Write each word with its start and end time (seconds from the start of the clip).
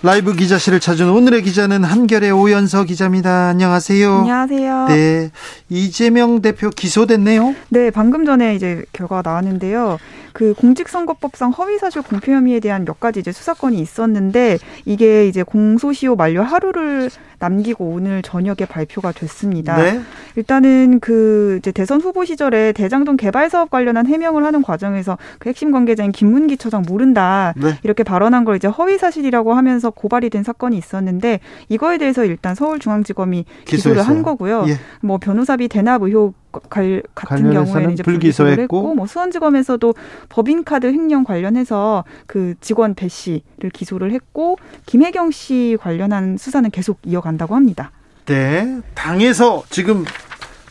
라이브 0.00 0.32
기자실을 0.32 0.78
찾은 0.78 1.10
오늘의 1.10 1.42
기자는 1.42 1.82
한결의 1.82 2.30
오연서 2.30 2.84
기자입니다. 2.84 3.48
안녕하세요. 3.48 4.18
안녕하세요. 4.18 4.86
네. 4.86 5.30
이재명 5.68 6.40
대표 6.40 6.70
기소됐네요. 6.70 7.56
네, 7.70 7.90
방금 7.90 8.24
전에 8.24 8.54
이제 8.54 8.84
결과가 8.92 9.28
나왔는데요. 9.28 9.98
그 10.32 10.54
공직선거법상 10.54 11.50
허위사실 11.50 12.02
공표 12.02 12.30
혐의에 12.30 12.60
대한 12.60 12.84
몇 12.84 13.00
가지 13.00 13.18
이제 13.18 13.32
수사건이 13.32 13.80
있었는데 13.80 14.58
이게 14.84 15.26
이제 15.26 15.42
공소시효 15.42 16.14
만료 16.14 16.44
하루를 16.44 17.10
남기고 17.38 17.84
오늘 17.84 18.22
저녁에 18.22 18.66
발표가 18.68 19.12
됐습니다. 19.12 19.76
네. 19.76 20.00
일단은 20.36 21.00
그 21.00 21.56
이제 21.58 21.72
대선 21.72 22.00
후보 22.00 22.24
시절에 22.24 22.72
대장동 22.72 23.16
개발 23.16 23.50
사업 23.50 23.70
관련한 23.70 24.06
해명을 24.06 24.44
하는 24.44 24.62
과정에서 24.62 25.18
그 25.38 25.48
핵심 25.48 25.70
관계자인 25.70 26.12
김문기 26.12 26.56
처장 26.56 26.82
모른다 26.86 27.54
네. 27.56 27.74
이렇게 27.82 28.02
발언한 28.02 28.44
걸 28.44 28.56
이제 28.56 28.68
허위 28.68 28.98
사실이라고 28.98 29.54
하면서 29.54 29.90
고발이 29.90 30.30
된 30.30 30.42
사건이 30.42 30.76
있었는데 30.76 31.40
이거에 31.68 31.98
대해서 31.98 32.24
일단 32.24 32.54
서울중앙지검이 32.54 33.44
기소를 33.64 33.96
기소했어요. 33.96 34.02
한 34.02 34.22
거고요. 34.22 34.64
예. 34.68 34.76
뭐 35.00 35.18
변호사비 35.18 35.68
대납 35.68 36.02
의혹 36.02 36.34
갈, 36.70 37.02
같은 37.14 37.52
경우에는 37.52 37.92
이제 37.92 38.02
불기소를 38.02 38.58
했고 38.60 38.94
뭐 38.94 39.06
수원지검에서도 39.06 39.94
법인카드 40.30 40.86
횡령 40.86 41.24
관련해서 41.24 42.04
그 42.26 42.54
직원 42.60 42.94
배 42.94 43.08
씨를 43.08 43.70
기소를 43.72 44.12
했고 44.12 44.56
김혜경 44.86 45.30
씨 45.30 45.76
관련한 45.80 46.38
수사는 46.38 46.68
계속 46.70 46.98
이어 47.04 47.20
간다고 47.28 47.54
합니다. 47.54 47.90
네, 48.26 48.80
당에서 48.94 49.62
지금 49.70 50.04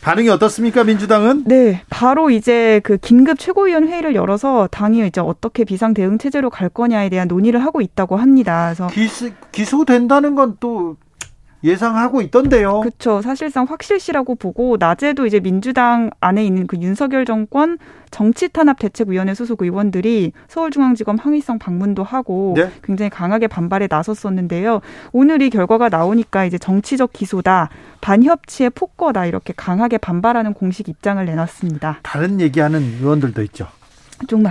반응이 0.00 0.28
어떻습니까, 0.28 0.84
민주당은? 0.84 1.44
네, 1.44 1.82
바로 1.90 2.30
이제 2.30 2.80
그 2.84 2.98
긴급 2.98 3.38
최고위원 3.38 3.88
회의를 3.88 4.14
열어서 4.14 4.68
당이 4.70 5.06
이제 5.06 5.20
어떻게 5.20 5.64
비상 5.64 5.92
대응 5.94 6.18
체제로 6.18 6.50
갈 6.50 6.68
거냐에 6.68 7.08
대한 7.08 7.28
논의를 7.28 7.64
하고 7.64 7.80
있다고 7.80 8.16
합니다. 8.16 8.72
그래서 8.74 8.86
기소, 8.88 9.30
기소된다는 9.52 10.34
건 10.34 10.56
또 10.60 10.96
예상하고 11.64 12.22
있던데요. 12.22 12.80
그렇죠. 12.80 13.20
사실상 13.22 13.64
확실시라고 13.64 14.34
보고 14.36 14.76
낮에도 14.78 15.26
이제 15.26 15.40
민주당 15.40 16.10
안에 16.20 16.44
있는 16.44 16.66
그 16.66 16.76
윤석열 16.78 17.24
정권 17.24 17.78
정치탄압 18.10 18.78
대책위원회 18.78 19.34
소속 19.34 19.62
의원들이 19.62 20.32
서울중앙지검 20.48 21.16
항의성 21.16 21.58
방문도 21.58 22.04
하고 22.04 22.54
네? 22.56 22.70
굉장히 22.82 23.10
강하게 23.10 23.48
반발에 23.48 23.88
나섰었는데요. 23.90 24.80
오늘 25.12 25.42
이 25.42 25.50
결과가 25.50 25.88
나오니까 25.88 26.44
이제 26.44 26.58
정치적 26.58 27.12
기소다, 27.12 27.68
반협치의 28.00 28.70
폭거다 28.70 29.26
이렇게 29.26 29.52
강하게 29.56 29.98
반발하는 29.98 30.54
공식 30.54 30.88
입장을 30.88 31.24
내놨습니다. 31.24 31.98
다른 32.02 32.40
얘기하는 32.40 32.80
의원들도 33.00 33.42
있죠. 33.42 33.68
좀 34.26 34.44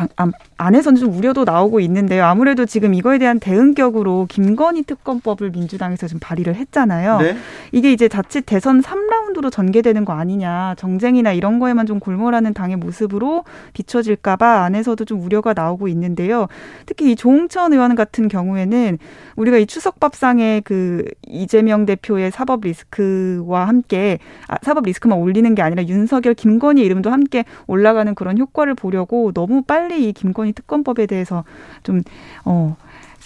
안에서는 0.58 1.00
좀 1.00 1.14
우려도 1.14 1.44
나오고 1.44 1.80
있는데요. 1.82 2.26
아무래도 2.26 2.66
지금 2.66 2.94
이거에 2.94 3.18
대한 3.18 3.40
대응격으로 3.40 4.28
김건희 4.30 4.84
특검법을 4.84 5.52
민주당에서 5.52 6.08
좀 6.08 6.20
발의를 6.20 6.56
했잖아요. 6.56 7.20
네. 7.20 7.38
이게 7.72 7.92
이제 7.92 8.08
자칫 8.08 8.42
대선 8.45 8.82
3라운드로 8.82 9.52
전개되는 9.52 10.05
거 10.05 10.14
아니냐. 10.14 10.76
정쟁이나 10.78 11.33
이런 11.33 11.60
거에만 11.60 11.86
좀 11.86 12.00
골몰하는 12.00 12.54
당의 12.54 12.78
모습으로 12.78 13.44
비춰질까봐 13.73 14.64
안에서도 14.64 15.04
좀 15.05 15.22
우려가 15.22 15.54
나오고 15.54 15.88
있는데요. 15.89 16.48
특히 16.86 17.11
이 17.11 17.16
조홍천 17.16 17.73
의원 17.73 17.95
같은 17.95 18.28
경우에는 18.28 18.98
우리가 19.36 19.58
이 19.58 19.66
추석밥상에 19.66 20.61
그 20.64 21.05
이재명 21.28 21.86
대표의 21.86 22.32
사법 22.32 22.61
리스크와 22.61 23.67
함께 23.67 24.20
아, 24.48 24.55
사법 24.61 24.86
리스크만 24.86 25.17
올리는 25.17 25.54
게 25.55 25.61
아니라 25.61 25.84
윤석열, 25.86 26.34
김건희 26.34 26.82
이름도 26.84 27.11
함께 27.11 27.44
올라가는 27.67 28.14
그런 28.16 28.38
효과를 28.38 28.73
보려고 28.76 29.32
너무 29.34 29.57
빨리 29.64 30.10
이 30.10 30.14
김건희 30.14 30.38
김건희 30.48 30.54
특검법에 30.54 31.06
대해서 31.06 31.44
좀, 31.84 32.02
어, 32.45 32.76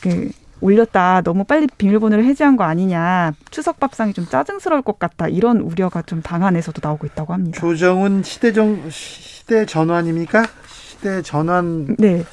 그, 0.01 0.31
올렸다. 0.63 1.21
너무 1.21 1.43
빨리 1.43 1.67
비밀번호를 1.77 2.23
해제한 2.25 2.55
거 2.55 2.63
아니냐. 2.63 3.33
추석 3.49 3.79
밥상이 3.79 4.13
좀 4.13 4.27
짜증스러울 4.27 4.83
것 4.83 4.99
같다. 4.99 5.27
이런 5.27 5.57
우려가 5.59 6.03
좀 6.03 6.21
당 6.21 6.43
안에서도 6.43 6.79
나오고 6.83 7.07
있다고 7.07 7.33
합니다. 7.33 7.59
조정은 7.59 8.21
시대정, 8.23 8.89
시대 8.91 9.65
전환입니까? 9.65 10.45
시대 10.67 11.21
전환. 11.23 11.95
네. 11.97 12.23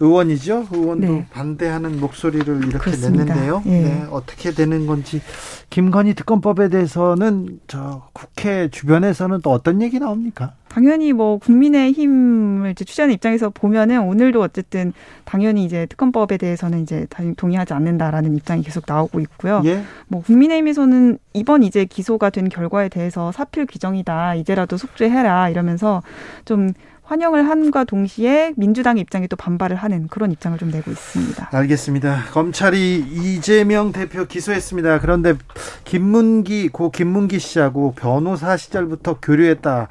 의원이죠. 0.00 0.66
의원도 0.72 1.06
네. 1.06 1.26
반대하는 1.30 2.00
목소리를 2.00 2.58
이렇게 2.58 2.78
그렇습니다. 2.78 3.24
냈는데요. 3.24 3.62
예. 3.66 3.70
네, 3.70 4.06
어떻게 4.10 4.50
되는 4.50 4.86
건지 4.86 5.20
김건희 5.70 6.14
특검법에 6.14 6.68
대해서는 6.68 7.60
저 7.66 8.08
국회 8.12 8.68
주변에서는 8.68 9.40
또 9.42 9.50
어떤 9.50 9.82
얘기 9.82 9.98
나옵니까? 9.98 10.54
당연히 10.68 11.12
뭐 11.12 11.38
국민의힘을 11.38 12.72
이제 12.72 12.84
취재하는 12.84 13.14
입장에서 13.14 13.50
보면은 13.50 14.00
오늘도 14.02 14.42
어쨌든 14.42 14.92
당연히 15.24 15.64
이제 15.64 15.86
특검법에 15.86 16.36
대해서는 16.36 16.82
이제 16.82 17.06
동의하지 17.36 17.74
않는다라는 17.74 18.36
입장이 18.36 18.62
계속 18.62 18.82
나오고 18.86 19.20
있고요. 19.20 19.62
예? 19.66 19.84
뭐 20.08 20.20
국민의힘에서는 20.22 21.18
이번 21.32 21.62
이제 21.62 21.84
기소가 21.84 22.30
된 22.30 22.48
결과에 22.48 22.88
대해서 22.88 23.30
사필 23.30 23.66
규정이다 23.66 24.34
이제라도 24.34 24.76
속죄해라 24.76 25.50
이러면서 25.50 26.02
좀 26.44 26.72
환영을 27.04 27.48
한과 27.48 27.84
동시에 27.84 28.54
민주당 28.56 28.96
입장에 28.96 29.26
또 29.26 29.36
반발을 29.36 29.76
하는 29.76 30.08
그런 30.08 30.32
입장을 30.32 30.56
좀 30.58 30.70
내고 30.70 30.90
있습니다. 30.90 31.50
알겠습니다. 31.52 32.24
검찰이 32.32 33.04
이재명 33.10 33.92
대표 33.92 34.24
기소했습니다. 34.24 35.00
그런데 35.00 35.34
김문기 35.84 36.68
고 36.68 36.90
김문기 36.90 37.38
씨하고 37.38 37.92
변호사 37.94 38.56
시절부터 38.56 39.18
교류했다. 39.20 39.88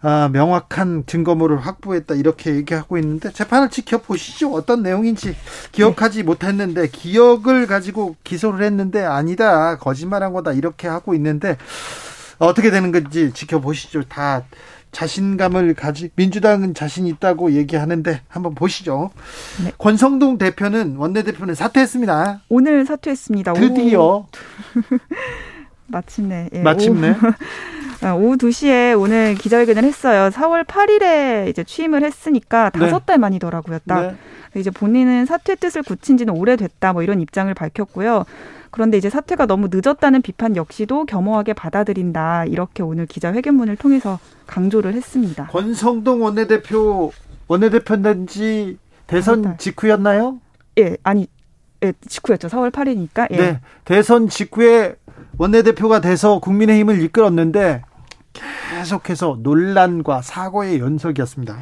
아, 0.00 0.28
명확한 0.32 1.04
증거물을 1.06 1.58
확보했다 1.58 2.14
이렇게 2.14 2.54
얘기하고 2.54 2.98
있는데 2.98 3.32
재판을 3.32 3.68
지켜보시죠 3.68 4.52
어떤 4.52 4.84
내용인지 4.84 5.34
기억하지 5.72 6.18
네. 6.18 6.22
못했는데 6.22 6.86
기억을 6.86 7.66
가지고 7.66 8.14
기소를 8.22 8.64
했는데 8.64 9.02
아니다 9.02 9.76
거짓말한 9.76 10.32
거다 10.32 10.52
이렇게 10.52 10.86
하고 10.86 11.14
있는데 11.14 11.56
어떻게 12.38 12.70
되는 12.70 12.92
건지 12.92 13.32
지켜보시죠 13.34 14.04
다 14.04 14.44
자신감을 14.92 15.74
가지 15.74 16.10
민주당은 16.16 16.74
자신 16.74 17.06
있다고 17.06 17.52
얘기하는데 17.52 18.20
한번 18.28 18.54
보시죠. 18.54 19.10
네. 19.64 19.72
권성동 19.78 20.38
대표는 20.38 20.96
원내대표는 20.96 21.54
사퇴했습니다. 21.54 22.42
오늘 22.48 22.84
사퇴했습니다. 22.86 23.52
드디어 23.54 24.26
마침내 25.86 26.48
예, 26.52 26.60
마침내 26.60 27.10
오후, 28.02 28.14
오후 28.28 28.36
2시에 28.36 28.98
오늘 28.98 29.34
기자회견을 29.34 29.84
했어요. 29.84 30.30
4월 30.30 30.64
8일에 30.64 31.48
이제 31.48 31.64
취임을 31.64 32.04
했으니까 32.04 32.70
네. 32.70 32.78
다섯 32.78 33.00
네. 33.00 33.06
달 33.06 33.18
만이더라고요. 33.18 33.78
딱. 33.86 34.02
네. 34.02 34.16
이제 34.56 34.70
본인은 34.70 35.26
사퇴 35.26 35.56
뜻을 35.56 35.82
굳힌 35.82 36.16
지는 36.16 36.34
오래됐다 36.34 36.92
뭐 36.92 37.02
이런 37.02 37.20
입장을 37.20 37.52
밝혔고요. 37.52 38.24
그런데 38.70 38.96
이제 38.96 39.10
사퇴가 39.10 39.46
너무 39.46 39.68
늦었다는 39.70 40.22
비판 40.22 40.56
역시도 40.56 41.06
겸허하게 41.06 41.52
받아들인다. 41.54 42.44
이렇게 42.46 42.82
오늘 42.82 43.06
기자회견문을 43.06 43.76
통해서 43.76 44.18
강조를 44.46 44.94
했습니다. 44.94 45.46
권성동 45.46 46.22
원내대표 46.22 47.12
원내대표인 47.46 48.26
지 48.26 48.78
대선 49.06 49.56
직후였나요? 49.58 50.40
예, 50.78 50.96
아니 51.02 51.26
예, 51.82 51.92
직후였죠. 52.08 52.48
4월 52.48 52.70
8일이니까. 52.70 53.28
예. 53.32 53.36
네. 53.36 53.60
대선 53.84 54.28
직후에 54.28 54.96
원내대표가 55.38 56.00
돼서 56.00 56.40
국민의힘을 56.40 57.02
이끌었는데 57.02 57.82
계속해서 58.32 59.38
논란과 59.42 60.22
사고의 60.22 60.80
연속이었습니다. 60.80 61.58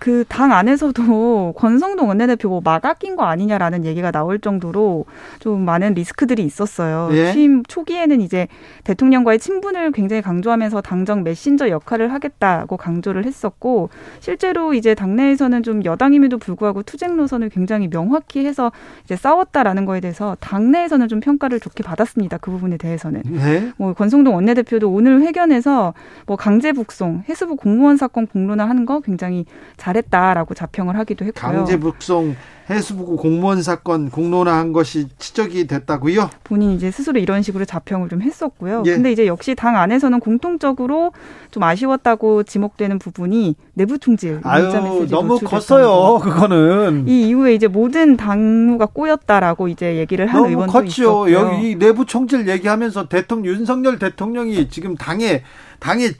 그 0.00 0.24
당 0.40 0.52
안에서도 0.52 1.52
권성동 1.58 2.08
원내대표고 2.08 2.62
막 2.62 2.84
아낀 2.86 3.14
거 3.14 3.24
아니냐라는 3.24 3.84
얘기가 3.84 4.10
나올 4.10 4.38
정도로 4.38 5.04
좀 5.38 5.64
많은 5.64 5.94
리스크들이 5.94 6.42
있었어요. 6.44 7.10
예? 7.12 7.32
취임 7.32 7.62
초기에는 7.64 8.20
이제 8.20 8.48
대통령과의 8.84 9.38
친분을 9.38 9.92
굉장히 9.92 10.22
강조하면서 10.22 10.80
당정 10.80 11.22
메신저 11.22 11.68
역할을 11.68 12.12
하겠다고 12.14 12.76
강조를 12.76 13.26
했었고 13.26 13.90
실제로 14.20 14.72
이제 14.72 14.94
당내에서는 14.94 15.62
좀 15.62 15.84
여당임에도 15.84 16.38
불구하고 16.38 16.82
투쟁 16.84 17.16
노선을 17.16 17.50
굉장히 17.50 17.88
명확히 17.88 18.46
해서 18.46 18.72
이제 19.04 19.16
싸웠다라는 19.16 19.84
거에 19.84 20.00
대해서 20.00 20.36
당내에서는 20.40 21.08
좀 21.08 21.20
평가를 21.20 21.60
좋게 21.60 21.82
받았습니다. 21.82 22.38
그 22.38 22.50
부분에 22.50 22.78
대해서는. 22.78 23.22
네? 23.26 23.72
뭐 23.76 23.92
권성동 23.92 24.34
원내대표도 24.34 24.90
오늘 24.90 25.20
회견에서 25.20 25.92
뭐 26.26 26.36
강제 26.36 26.72
북송, 26.72 27.24
해수부 27.28 27.56
공무원 27.56 27.98
사건 27.98 28.26
공론화 28.26 28.66
하는 28.66 28.86
거 28.86 29.00
굉장히 29.00 29.44
잘 29.76 29.89
잘했다라고 29.90 30.54
자평을 30.54 30.96
하기도 30.98 31.24
했고요. 31.24 31.52
강제 31.52 31.78
북송 31.78 32.36
해수부고 32.68 33.16
공무원 33.16 33.62
사건 33.62 34.10
공론화한 34.10 34.72
것이 34.72 35.08
지적이 35.18 35.66
됐다고요? 35.66 36.30
본인이 36.44 36.76
이제 36.76 36.90
스스로 36.92 37.18
이런 37.18 37.42
식으로 37.42 37.64
자평을 37.64 38.08
좀 38.08 38.22
했었고요. 38.22 38.84
예. 38.86 38.94
근데 38.94 39.10
이제 39.10 39.26
역시 39.26 39.56
당 39.56 39.76
안에서는 39.76 40.20
공통적으로 40.20 41.12
좀 41.50 41.64
아쉬웠다고 41.64 42.44
지목되는 42.44 43.00
부분이 43.00 43.56
내부 43.74 43.98
총질 43.98 44.40
아유 44.44 44.68
너무 45.10 45.40
컸어요. 45.40 46.20
그거는 46.20 47.08
이 47.08 47.28
이후에 47.28 47.54
이제 47.54 47.66
모든 47.66 48.16
당무가 48.16 48.86
꼬였다라고 48.86 49.66
이제 49.66 49.96
얘기를 49.96 50.26
한 50.26 50.44
의원도 50.44 50.72
컸죠. 50.72 51.28
있었고요. 51.28 51.34
여기 51.34 51.74
내부 51.76 52.06
총질 52.06 52.48
얘기하면서 52.48 53.08
대통령 53.08 53.52
윤석열 53.52 53.98
대통령이 53.98 54.68
지금 54.68 54.94
당에 54.94 55.42
당에 55.80 56.10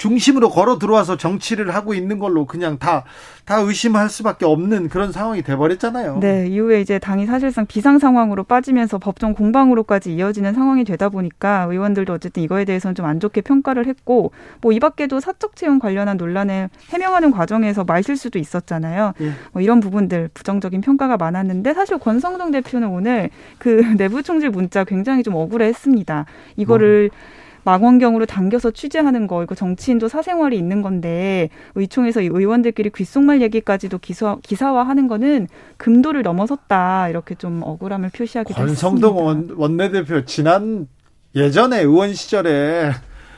중심으로 0.00 0.48
걸어 0.48 0.78
들어와서 0.78 1.18
정치를 1.18 1.74
하고 1.74 1.92
있는 1.92 2.18
걸로 2.18 2.46
그냥 2.46 2.78
다, 2.78 3.04
다 3.44 3.56
의심할 3.60 4.08
수밖에 4.08 4.46
없는 4.46 4.88
그런 4.88 5.12
상황이 5.12 5.42
돼버렸잖아요. 5.42 6.20
네, 6.20 6.48
이후에 6.48 6.80
이제 6.80 6.98
당이 6.98 7.26
사실상 7.26 7.66
비상 7.66 7.98
상황으로 7.98 8.44
빠지면서 8.44 8.96
법정 8.96 9.34
공방으로까지 9.34 10.14
이어지는 10.14 10.54
상황이 10.54 10.84
되다 10.84 11.10
보니까 11.10 11.66
의원들도 11.70 12.14
어쨌든 12.14 12.42
이거에 12.42 12.64
대해서는 12.64 12.94
좀 12.94 13.04
안 13.10 13.20
좋게 13.20 13.42
평가를 13.42 13.86
했고, 13.86 14.32
뭐 14.62 14.72
이 14.72 14.78
밖에도 14.80 15.20
사적 15.20 15.54
채용 15.56 15.78
관련한 15.78 16.16
논란을 16.16 16.70
해명하는 16.90 17.30
과정에서 17.32 17.84
말실수도 17.84 18.38
있었잖아요. 18.38 19.12
예. 19.20 19.32
뭐 19.52 19.60
이런 19.60 19.80
부분들 19.80 20.30
부정적인 20.32 20.80
평가가 20.80 21.16
많았는데 21.18 21.74
사실 21.74 21.98
권성동 21.98 22.52
대표는 22.52 22.88
오늘 22.88 23.28
그 23.58 23.80
내부 23.98 24.22
총질 24.22 24.48
문자 24.50 24.84
굉장히 24.84 25.22
좀 25.22 25.34
억울해 25.34 25.66
했습니다. 25.66 26.24
이거를 26.56 27.10
뭐. 27.12 27.18
망원경으로 27.64 28.26
당겨서 28.26 28.70
취재하는 28.70 29.26
거 29.26 29.42
이거 29.42 29.54
정치인도 29.54 30.08
사생활이 30.08 30.56
있는 30.56 30.82
건데 30.82 31.50
의총에서 31.74 32.20
의원들끼리 32.22 32.90
귓속말 32.90 33.42
얘기까지도 33.42 33.98
기사, 33.98 34.36
기사화하는 34.42 35.08
거는 35.08 35.48
금도를 35.76 36.22
넘어섰다 36.22 37.08
이렇게 37.08 37.34
좀 37.34 37.60
억울함을 37.62 38.10
표시하기도 38.10 38.54
권성동 38.58 39.28
했습니다. 39.28 39.54
원, 39.54 39.58
원내대표 39.58 40.24
지난 40.24 40.88
예전에 41.34 41.80
의원 41.80 42.14
시절에 42.14 42.92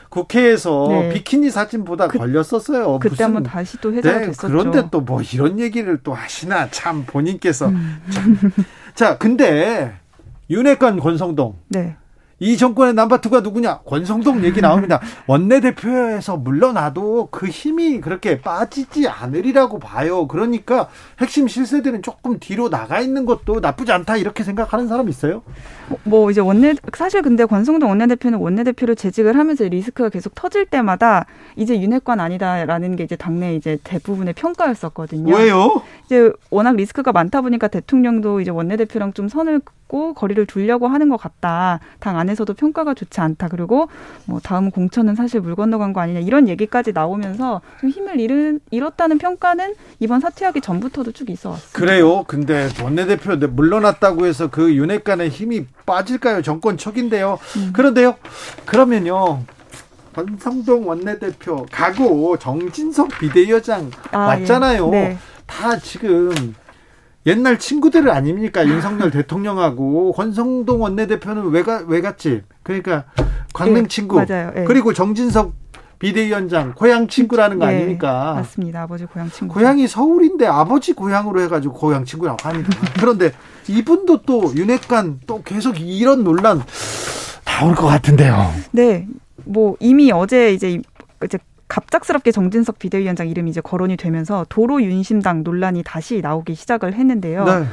국회에서 0.09 0.87
네. 0.89 1.09
비키니 1.13 1.49
사진보다 1.49 2.07
그, 2.07 2.19
걸렸었어요. 2.19 2.99
그때 2.99 3.23
한번 3.23 3.41
다시 3.43 3.77
또 3.81 3.91
회자가 3.93 4.19
네, 4.19 4.25
됐었죠. 4.27 4.47
그런데 4.47 4.87
또 4.91 5.01
뭐 5.01 5.21
이런 5.33 5.59
얘기를 5.59 5.97
또 6.03 6.13
하시나 6.13 6.69
참 6.69 7.03
본인께서 7.05 7.67
음. 7.69 7.99
자 8.95 9.17
근데 9.17 9.91
윤핵관 10.49 10.99
권성동 10.99 11.55
네. 11.69 11.95
이 12.43 12.57
정권의 12.57 12.93
남바투가 12.93 13.39
누구냐? 13.39 13.79
권성동 13.85 14.43
얘기 14.43 14.59
나옵니다. 14.59 14.99
원내대표에서 15.27 16.35
물러나도 16.35 17.29
그 17.31 17.47
힘이 17.47 18.01
그렇게 18.01 18.41
빠지지 18.41 19.07
않으리라고 19.07 19.79
봐요. 19.79 20.27
그러니까 20.27 20.89
핵심 21.21 21.47
실세들은 21.47 22.01
조금 22.01 22.39
뒤로 22.39 22.69
나가 22.69 22.99
있는 22.99 23.25
것도 23.25 23.61
나쁘지 23.61 23.93
않다 23.93 24.17
이렇게 24.17 24.43
생각하는 24.43 24.89
사람 24.89 25.07
있어요? 25.07 25.41
뭐, 25.87 25.99
뭐 26.03 26.31
이제 26.31 26.41
원내 26.41 26.75
사실 26.93 27.21
근데 27.21 27.45
권성동 27.45 27.89
원내대표는 27.89 28.37
원내대표로 28.39 28.95
재직을 28.95 29.37
하면서 29.37 29.63
리스크가 29.63 30.09
계속 30.09 30.35
터질 30.35 30.65
때마다 30.65 31.25
이제 31.55 31.79
윤핵관 31.79 32.19
아니다라는 32.19 32.97
게 32.97 33.05
이제 33.05 33.15
당내 33.15 33.55
이제 33.55 33.77
대부분의 33.85 34.33
평가였었거든요. 34.33 35.33
왜요? 35.33 35.81
이제 36.05 36.29
워낙 36.49 36.75
리스크가 36.75 37.13
많다 37.13 37.39
보니까 37.39 37.69
대통령도 37.69 38.41
이제 38.41 38.51
원내대표랑 38.51 39.13
좀 39.13 39.29
선을 39.29 39.61
긋고 39.93 40.15
거리를 40.15 40.43
두려고 40.47 40.87
하는 40.87 41.07
것 41.07 41.17
같다. 41.17 41.79
당 41.99 42.17
안에서도 42.17 42.51
평가가 42.55 42.95
좋지 42.95 43.21
않다. 43.21 43.47
그리고 43.47 43.87
뭐 44.25 44.39
다음 44.39 44.71
공천은 44.71 45.13
사실 45.13 45.39
물 45.39 45.55
건너간 45.55 45.93
거 45.93 46.01
아니냐 46.01 46.19
이런 46.19 46.49
얘기까지 46.49 46.91
나오면서 46.91 47.61
좀 47.79 47.91
힘을 47.91 48.19
잃은, 48.19 48.59
잃었다는 48.71 49.19
평가는 49.19 49.75
이번 49.99 50.19
사퇴하기 50.19 50.61
전부터도 50.61 51.11
쭉 51.11 51.29
있어 51.29 51.51
왔습니다. 51.51 51.79
그래요. 51.79 52.23
근데 52.23 52.69
원내대표 52.81 53.35
물러났다고 53.35 54.25
해서 54.25 54.47
그 54.49 54.73
윤핵관의 54.73 55.29
힘이 55.29 55.67
빠질까요? 55.85 56.41
정권 56.41 56.77
척인데요. 56.77 57.37
음. 57.57 57.69
그런데요. 57.71 58.15
그러면요. 58.65 59.43
권성동 60.15 60.87
원내대표 60.87 61.65
가고 61.71 62.37
정진석 62.37 63.09
비대위원장 63.19 63.91
아, 64.11 64.27
맞잖아요. 64.27 64.87
예. 64.87 64.91
네. 64.91 65.17
다 65.47 65.77
지금 65.77 66.55
옛날 67.25 67.57
친구들 67.57 68.09
아닙니까? 68.09 68.67
윤석열 68.67 69.09
대통령하고 69.11 70.11
권성동 70.11 70.81
원내대표는 70.81 71.49
외가 71.51 71.83
외갓집. 71.87 72.43
그러니까 72.63 73.05
광명 73.53 73.83
네, 73.83 73.87
친구. 73.87 74.15
맞아요. 74.17 74.51
네. 74.53 74.65
그리고 74.65 74.93
정진석 74.93 75.53
비대위원장 75.99 76.73
고향 76.75 77.07
친구라는 77.07 77.59
거 77.59 77.65
네, 77.67 77.75
아닙니까? 77.75 78.33
맞습니다. 78.35 78.81
아버지 78.81 79.05
고향 79.05 79.29
친구. 79.31 79.53
고향이 79.53 79.87
서울인데 79.87 80.45
아버지 80.47 80.91
고향으로 80.91 81.39
해가지고 81.41 81.73
고향 81.75 82.03
친구라고 82.03 82.37
합니다. 82.47 82.69
그런데 82.99 83.31
이분도 83.69 84.23
또 84.23 84.51
윤핵관 84.53 85.21
또 85.25 85.41
계속 85.43 85.79
이런 85.79 86.25
논란 86.25 86.61
나올 87.45 87.73
것 87.73 87.87
같은데요. 87.87 88.51
네, 88.71 89.07
뭐 89.45 89.77
이미 89.79 90.11
어제 90.11 90.51
이제 90.51 90.81
이제 91.23 91.37
갑작스럽게 91.67 92.31
정진석 92.31 92.79
비대위원장 92.79 93.27
이름이 93.27 93.49
이제 93.49 93.61
거론이 93.61 93.97
되면서 93.97 94.45
도로 94.49 94.81
윤심당 94.81 95.43
논란이 95.43 95.83
다시 95.83 96.21
나오기 96.21 96.55
시작을 96.55 96.93
했는데요. 96.93 97.45
네. 97.45 97.65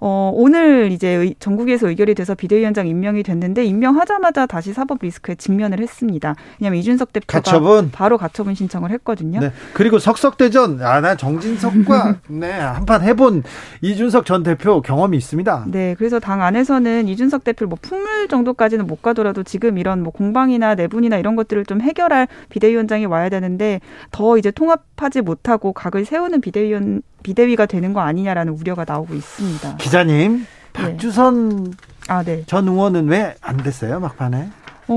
어, 0.00 0.32
오늘 0.34 0.90
이제 0.92 1.34
전국에서 1.38 1.88
의결이 1.88 2.14
돼서 2.14 2.34
비대위원장 2.34 2.86
임명이 2.86 3.22
됐는데 3.22 3.64
임명하자마자 3.64 4.46
다시 4.46 4.72
사법 4.72 4.98
리스크에 5.02 5.34
직면을 5.34 5.80
했습니다. 5.80 6.34
왜냐하면 6.58 6.80
이준석 6.80 7.12
대표가 7.12 7.40
가처분? 7.40 7.90
바로 7.90 8.16
가처분 8.16 8.54
신청을 8.54 8.90
했거든요. 8.92 9.40
네. 9.40 9.52
그리고 9.74 9.98
석석대전 9.98 10.80
아나 10.82 11.16
정진석과 11.16 12.16
네 12.28 12.50
한판 12.50 13.02
해본 13.02 13.42
이준석 13.82 14.24
전 14.24 14.42
대표 14.42 14.80
경험이 14.80 15.18
있습니다. 15.18 15.66
네, 15.68 15.94
그래서 15.98 16.18
당 16.18 16.42
안에서는 16.42 17.06
이준석 17.06 17.44
대표를 17.44 17.68
뭐 17.68 17.78
풍물 17.80 18.28
정도까지는 18.28 18.86
못 18.86 19.02
가더라도 19.02 19.42
지금 19.42 19.76
이런 19.76 20.02
뭐 20.02 20.12
공방이나 20.12 20.74
내분이나 20.76 21.18
이런 21.18 21.36
것들을 21.36 21.66
좀 21.66 21.82
해결할 21.82 22.26
비대위원장이 22.48 23.04
와야 23.04 23.28
되는데 23.28 23.80
더 24.10 24.38
이제 24.38 24.50
통합하지 24.50 25.20
못하고 25.20 25.74
각을 25.74 26.06
세우는 26.06 26.40
비대위원 26.40 27.02
비대위가 27.22 27.66
되는 27.66 27.92
거 27.92 28.00
아니냐라는 28.00 28.52
우려가 28.54 28.84
나오고 28.86 29.14
있습니다. 29.14 29.76
기자님, 29.76 30.38
네. 30.38 30.46
박주선 30.72 31.64
네. 31.64 31.70
아, 32.08 32.22
네. 32.22 32.42
전 32.46 32.66
의원은 32.68 33.08
왜 33.08 33.34
안 33.40 33.56
됐어요 33.56 34.00
막판에? 34.00 34.48
어, 34.88 34.92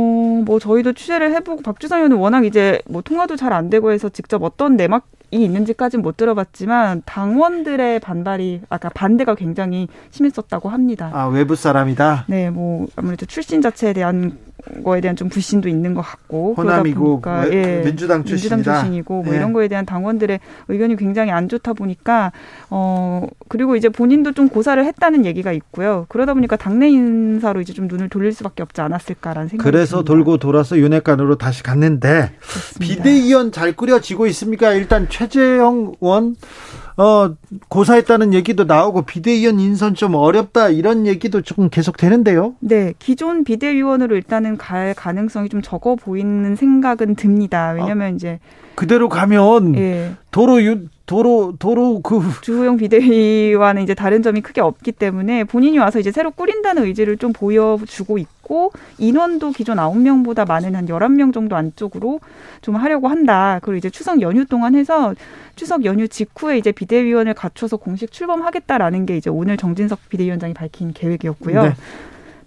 뭐 0.46 0.60
저희도 0.60 0.94
취재를 0.94 1.34
해보고 1.36 1.62
박주선 1.62 2.00
의원은 2.00 2.18
워낙 2.18 2.46
이제 2.46 2.82
뭐 2.88 3.02
통화도 3.02 3.36
잘 3.36 3.54
안 3.54 3.70
되고 3.70 3.92
해서 3.92 4.10
직접 4.10 4.42
어떤 4.44 4.76
내막 4.76 5.06
이 5.32 5.44
있는지까지는 5.44 6.04
못 6.04 6.16
들어봤지만 6.18 7.02
당원들의 7.06 8.00
반발이 8.02 8.62
아까 8.70 8.90
반대가 8.90 9.34
굉장히 9.34 9.88
심했었다고 10.12 10.70
합니다. 10.70 11.10
아 11.14 11.26
외부 11.26 11.56
사람이다. 11.56 12.26
네, 12.28 12.50
뭐 12.52 12.86
아무래도 12.96 13.26
출신 13.26 13.60
자체에 13.62 13.94
대한 13.94 14.38
거에 14.84 15.02
대한 15.02 15.16
좀 15.16 15.30
불신도 15.30 15.68
있는 15.68 15.94
것 15.94 16.02
같고 16.02 16.54
호남이고 16.56 17.22
그러다 17.22 17.42
보니까 17.42 17.56
예, 17.56 17.82
민주당 17.84 18.24
출신이다. 18.24 18.56
민주당 18.56 18.82
출신이고 18.82 19.24
뭐 19.24 19.34
예. 19.34 19.38
이런 19.38 19.54
거에 19.54 19.68
대한 19.68 19.86
당원들의 19.86 20.40
의견이 20.70 20.96
굉장히 20.96 21.32
안 21.32 21.50
좋다 21.50 21.74
보니까 21.74 22.32
어 22.70 23.28
그리고 23.50 23.76
이제 23.76 23.90
본인도 23.90 24.32
좀 24.32 24.50
고사를 24.50 24.84
했다는 24.84 25.26
얘기가 25.26 25.52
있고요. 25.52 26.06
그러다 26.10 26.34
보니까 26.34 26.56
당내 26.56 26.90
인사로 26.90 27.62
이제 27.62 27.74
좀 27.74 27.88
눈을 27.88 28.10
돌릴 28.10 28.32
수밖에 28.32 28.64
없지 28.64 28.82
않았을까라는 28.82 29.50
생각이 29.50 29.70
그래서 29.70 29.98
듭니다. 29.98 30.14
돌고 30.14 30.38
돌아서 30.38 30.78
윤핵관으로 30.78 31.38
다시 31.38 31.64
갔는데 31.64 32.32
그렇습니다. 32.40 33.04
비대위원 33.04 33.52
잘 33.52 33.74
꾸려지고 33.74 34.28
있습니까? 34.28 34.74
일단 34.74 35.08
최재형 35.10 35.96
의원 36.02 36.36
어, 36.98 37.36
고사했다는 37.70 38.34
얘기도 38.34 38.66
나오고 38.66 39.04
비대위원 39.04 39.60
인선 39.60 39.96
좀 39.96 40.16
어렵다 40.16 40.70
이런 40.70 41.08
얘기도 41.08 41.42
조금 41.42 41.70
계속 41.70 41.98
되는데요. 41.98 42.56
네, 42.60 42.94
기존 43.00 43.44
비대위원으로 43.44 44.16
일단은 44.16 44.58
갈 44.58 44.94
가능성이 44.94 45.50
좀 45.50 45.62
적어 45.62 45.96
보이는 45.96 46.56
생각은 46.56 47.16
듭니다. 47.16 47.72
왜냐하면 47.72 48.14
아, 48.14 48.16
이제 48.16 48.40
그대로 48.76 49.10
가면 49.10 49.76
예. 49.78 50.12
도로 50.32 50.64
유, 50.64 50.88
도로 51.06 51.54
도로 51.60 52.00
그 52.02 52.22
주호영 52.42 52.78
비대위와는 52.78 53.84
이제 53.84 53.94
다른 53.94 54.24
점이 54.24 54.42
크게 54.42 54.62
없기 54.62 54.94
때문에 54.94 55.44
본인이 55.44 55.78
와서 55.78 56.00
이제 56.00 56.12
새로 56.12 56.32
꾸린다는 56.32 56.86
의지를 56.86 57.18
좀 57.18 57.34
보여주고 57.34 58.18
있고 58.18 58.72
인원도 58.98 59.52
기존 59.52 59.80
아홉 59.80 59.98
명보다 59.98 60.46
많은 60.46 60.76
한 60.76 60.88
열한 60.88 61.16
명 61.16 61.32
정도 61.32 61.56
안쪽으로 61.56 62.20
좀 62.62 62.76
하려고 62.76 63.10
한다. 63.10 63.60
그리고 63.62 63.78
이제 63.78 63.90
추석 63.90 64.22
연휴 64.22 64.46
동안 64.46 64.76
해서 64.76 65.14
추석 65.56 65.84
연휴 65.84 66.08
직후에 66.08 66.58
이제 66.58 66.72
비대위원을 66.72 67.34
갖춰서 67.34 67.78
공식 67.78 68.12
출범하겠다라는 68.12 69.06
게 69.06 69.18
이제 69.18 69.30
오늘 69.30 69.58
정진석 69.58 70.10
비대위원장이 70.10 70.54
밝힌 70.54 70.94
계획이었고요. 70.94 71.64
네. 71.64 71.74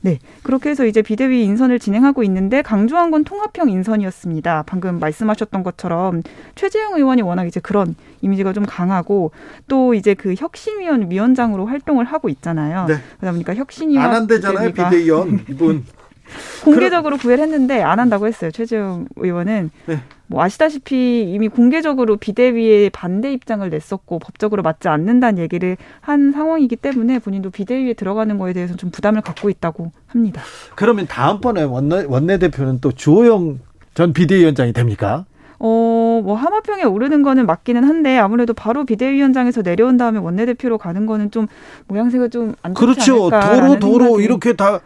네. 0.07 0.21
그렇게 0.45 0.71
해서 0.71 0.87
이제 0.87 1.03
비대위 1.03 1.43
인선을 1.43 1.81
진행하고 1.81 2.23
있는데 2.23 2.63
강조한 2.63 3.11
건 3.11 3.25
통합형 3.25 3.71
인선이었습니다. 3.71 4.63
방금 4.65 5.01
말씀하셨던 5.01 5.65
것처럼 5.65 6.23
최재형 6.55 6.95
의원이 6.95 7.23
워낙 7.23 7.47
이제 7.47 7.59
그런 7.59 7.97
이미지가 8.21 8.53
좀 8.53 8.65
강하고 8.65 9.33
또 9.67 9.95
이제 9.95 10.15
그 10.15 10.35
혁신위원 10.39 11.11
위원장으로 11.11 11.67
활동을 11.67 12.05
하고 12.05 12.29
있잖아요. 12.29 12.87
네. 12.87 12.95
그러다 13.19 13.33
보니까 13.33 13.57
혁신위원 13.57 14.07
안 14.07 14.15
한대잖아요. 14.15 14.73
비대위원 14.73 15.45
이분 15.51 15.85
공개적으로 16.63 17.17
구애를 17.17 17.43
했는데 17.43 17.83
안 17.83 17.99
한다고 17.99 18.29
했어요. 18.29 18.53
최재형 18.53 19.09
의원은. 19.17 19.71
네. 19.87 20.01
뭐 20.29 20.43
아시다시피 20.43 21.23
이미 21.29 21.49
공개적으로 21.49 22.17
비대위에 22.17 22.91
반대 22.91 23.33
입장을 23.33 23.69
냈었고 23.69 24.19
법적으로 24.19 24.63
맞지 24.63 24.89
않는다는 24.89 25.43
얘기를 25.43 25.77
한 26.01 26.33
상황이기 26.33 26.77
때문에 26.77 27.19
본인도 27.19 27.51
비대위에 27.51 27.95
들어가는 27.95 28.37
거에 28.39 28.53
대해서 28.53 28.75
좀 28.77 28.91
부담을 28.91 29.21
갖고 29.21 29.51
있다고 29.51 29.93
합니다. 30.09 30.43
그러면 30.75 31.07
다음번에 31.07 31.63
원내, 31.63 32.05
원내대표는 32.05 32.81
또 32.81 32.93
주호영 32.93 33.61
전 33.95 34.13
비대위원장이 34.13 34.73
됩니까? 34.73 35.25
어, 35.59 36.21
뭐 36.23 36.35
하마평에 36.35 36.85
오르는 36.85 37.23
거는 37.23 37.47
맞기는 37.47 37.83
한데 37.83 38.19
아무래도 38.19 38.53
바로 38.53 38.85
비대위원장에서 38.85 39.63
내려온 39.63 39.97
다음에 39.97 40.19
원내대표로 40.19 40.77
가는 40.77 41.07
거는 41.07 41.31
좀 41.31 41.47
모양새가 41.89 42.29
좀안 42.29 42.75
좋지 42.75 43.11
그렇죠. 43.11 43.31
도로 43.31 43.79
도로 43.79 44.21
이렇게 44.21 44.53
다 44.53 44.81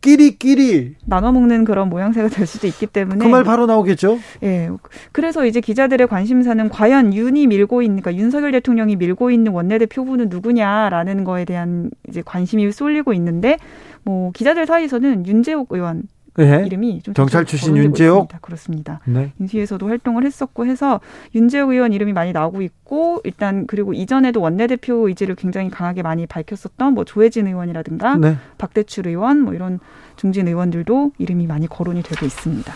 끼리끼리 0.00 0.94
나눠 1.04 1.32
먹는 1.32 1.64
그런 1.64 1.88
모양새가 1.88 2.28
될 2.28 2.46
수도 2.46 2.66
있기 2.66 2.86
때문에 2.86 3.24
그 3.24 3.28
말 3.30 3.44
바로 3.44 3.66
나오겠죠. 3.66 4.18
예. 4.42 4.70
그래서 5.12 5.46
이제 5.46 5.60
기자들의 5.60 6.06
관심사는 6.06 6.68
과연 6.68 7.14
윤이 7.14 7.46
밀고 7.46 7.82
있는 7.82 8.00
그러니까 8.00 8.20
윤석열 8.22 8.52
대통령이 8.52 8.96
밀고 8.96 9.30
있는 9.30 9.52
원내대표 9.52 10.02
후보는 10.02 10.28
누구냐라는 10.28 11.24
거에 11.24 11.44
대한 11.44 11.90
이제 12.08 12.22
관심이 12.24 12.70
쏠리고 12.72 13.12
있는데 13.14 13.58
뭐 14.04 14.30
기자들 14.32 14.66
사이에서는 14.66 15.26
윤재옥 15.26 15.72
의원 15.72 16.04
네. 16.36 16.64
이름이 16.66 17.02
좀 17.02 17.14
경찰 17.14 17.44
출신 17.44 17.76
윤재옥. 17.76 18.28
그렇습니다. 18.40 19.00
네. 19.04 19.32
인수위에서도 19.40 19.86
활동을 19.88 20.24
했었고 20.24 20.66
해서 20.66 21.00
윤재옥 21.34 21.70
의원 21.70 21.92
이름이 21.92 22.12
많이 22.12 22.32
나오고 22.32 22.62
있고 22.62 23.20
일단 23.24 23.66
그리고 23.66 23.92
이전에도 23.92 24.40
원내대표 24.40 25.08
의지를 25.08 25.34
굉장히 25.34 25.70
강하게 25.70 26.02
많이 26.02 26.26
밝혔었던 26.26 26.94
뭐 26.94 27.04
조혜진 27.04 27.46
의원이라든가 27.46 28.16
네. 28.16 28.36
박대출 28.58 29.08
의원 29.08 29.40
뭐 29.40 29.54
이런 29.54 29.80
중진 30.16 30.48
의원들도 30.48 31.12
이름이 31.18 31.46
많이 31.46 31.66
거론이 31.66 32.02
되고 32.02 32.24
있습니다. 32.24 32.72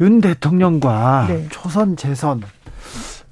윤 0.00 0.20
대통령과 0.20 1.26
네. 1.28 1.46
초선 1.50 1.96
재선 1.96 2.42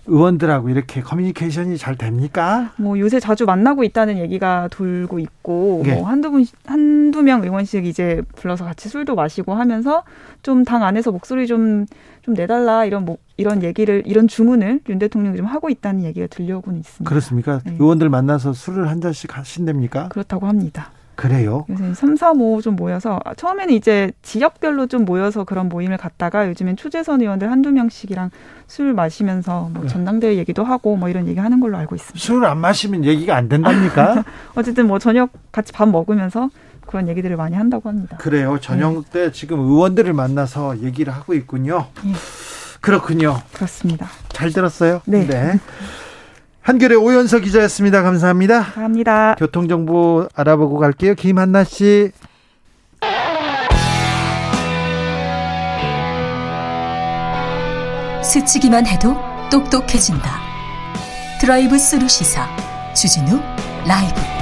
의원들하고 0.09 0.69
이렇게 0.71 1.01
커뮤니케이션이 1.01 1.77
잘 1.79 1.97
됩니까? 1.97 2.73
뭐 2.77 2.99
요새 2.99 3.21
자주 3.21 3.45
만나고 3.45 3.85
있다는 3.85 4.19
얘기가 4.19 4.69
돌고 4.71 5.19
있고 5.19 5.83
네. 5.85 5.95
뭐 5.95 6.09
한두 6.09 6.31
분 6.31 6.45
한두 6.67 7.23
명 7.23 7.43
의원씩 7.45 7.87
이제 7.87 8.23
불러서 8.37 8.65
같이 8.65 8.89
술도 8.89 9.15
마시고 9.15 9.55
하면서 9.55 10.03
좀 10.43 10.65
당 10.65 10.83
안에서 10.83 11.13
목소리 11.13 11.47
좀좀 11.47 11.87
좀 12.23 12.35
내달라 12.35 12.85
이런 12.85 13.05
뭐 13.05 13.19
이런 13.37 13.63
얘기를 13.63 14.03
이런 14.07 14.27
주문을 14.29 14.81
윤 14.89 14.99
대통령이 14.99 15.37
좀 15.37 15.47
하고 15.47 15.71
있다는 15.71 16.03
얘기가 16.05 16.27
들려오고는 16.27 16.81
있습니다. 16.81 17.09
그렇습니까? 17.09 17.61
네. 17.65 17.77
의원들 17.79 18.09
만나서 18.09 18.53
술을 18.53 18.89
한 18.89 19.01
잔씩 19.01 19.37
하신답니까? 19.37 20.09
그렇다고 20.09 20.47
합니다. 20.47 20.91
그래요? 21.19 21.67
요새 21.69 21.95
3, 21.95 22.15
4, 22.15 22.31
5 22.31 22.61
좀 22.63 22.77
모여서 22.77 23.19
처음에는 23.37 23.75
이제 23.75 24.13
지역별로 24.23 24.87
좀 24.87 25.05
모여서 25.05 25.43
그런 25.43 25.69
모임을 25.69 25.97
갖다가 25.97 26.47
요즘엔 26.49 26.77
초재선 26.77 27.21
의원들 27.23 27.51
한두 27.51 27.73
명씩이랑 27.73 28.31
술 28.69 28.95
마시면서 28.95 29.69
뭐 29.75 29.83
네. 29.83 29.89
전당대회 29.89 30.37
얘기도 30.37 30.63
하고 30.63 30.97
뭐 30.97 31.09
이런 31.09 31.27
얘기 31.27 31.41
하는 31.41 31.59
걸로 31.59 31.77
알고 31.77 31.97
있습니다. 31.97 32.19
술 32.25 32.45
안 32.45 32.59
마시면 32.59 33.05
얘기가 33.05 33.35
안 33.35 33.49
된답니까? 33.49 34.23
어쨌든 34.55 34.87
뭐 34.87 35.01
저녁 35.01 35.31
같이 35.51 35.73
밥 35.73 35.89
먹으면서 35.89 36.51
그런 36.87 37.09
얘기들을 37.09 37.37
많이 37.37 37.57
한다고 37.57 37.89
합니다. 37.89 38.17
그래요. 38.19 38.59
저녁 38.61 39.11
때 39.11 39.25
네. 39.25 39.33
지금 39.33 39.59
의원들을 39.59 40.13
만나서 40.13 40.79
얘기를 40.83 41.13
하고 41.13 41.35
있군요. 41.35 41.87
네. 42.05 42.13
그렇군요. 42.81 43.39
그렇습니다. 43.55 44.07
잘 44.29 44.53
들었어요? 44.53 45.01
네. 45.05 45.27
네. 45.27 45.59
한결의 46.69 46.99
오연서 46.99 47.39
기자였습니다. 47.39 48.03
감사합니다. 48.03 48.63
감사합니다. 48.63 49.37
교통정보 49.39 50.29
알아보고 50.35 50.77
갈게요. 50.77 51.15
김한나 51.15 51.65
씨. 51.65 52.13
스치기만 58.23 58.87
해도 58.87 59.17
똑똑해진다. 59.51 60.29
드라이브 61.41 61.79
스루 61.79 62.07
시사 62.07 62.47
주진우 62.93 63.41
라이브. 63.87 64.38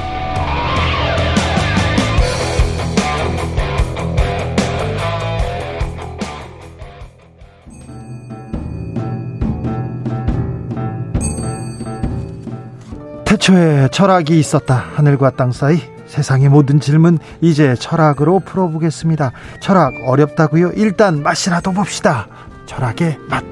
태초에 13.36 13.88
철학이 13.92 14.38
있었다. 14.38 14.74
하늘과 14.94 15.30
땅 15.30 15.52
사이 15.52 15.78
세상의 16.06 16.48
모든 16.48 16.80
질문 16.80 17.18
이제 17.42 17.74
철학으로 17.74 18.40
풀어보겠습니다. 18.40 19.32
철학 19.60 19.92
어렵다고요? 20.06 20.72
일단 20.74 21.22
맛이라도 21.22 21.72
봅시다. 21.72 22.28
철학의 22.64 23.18
맛. 23.28 23.44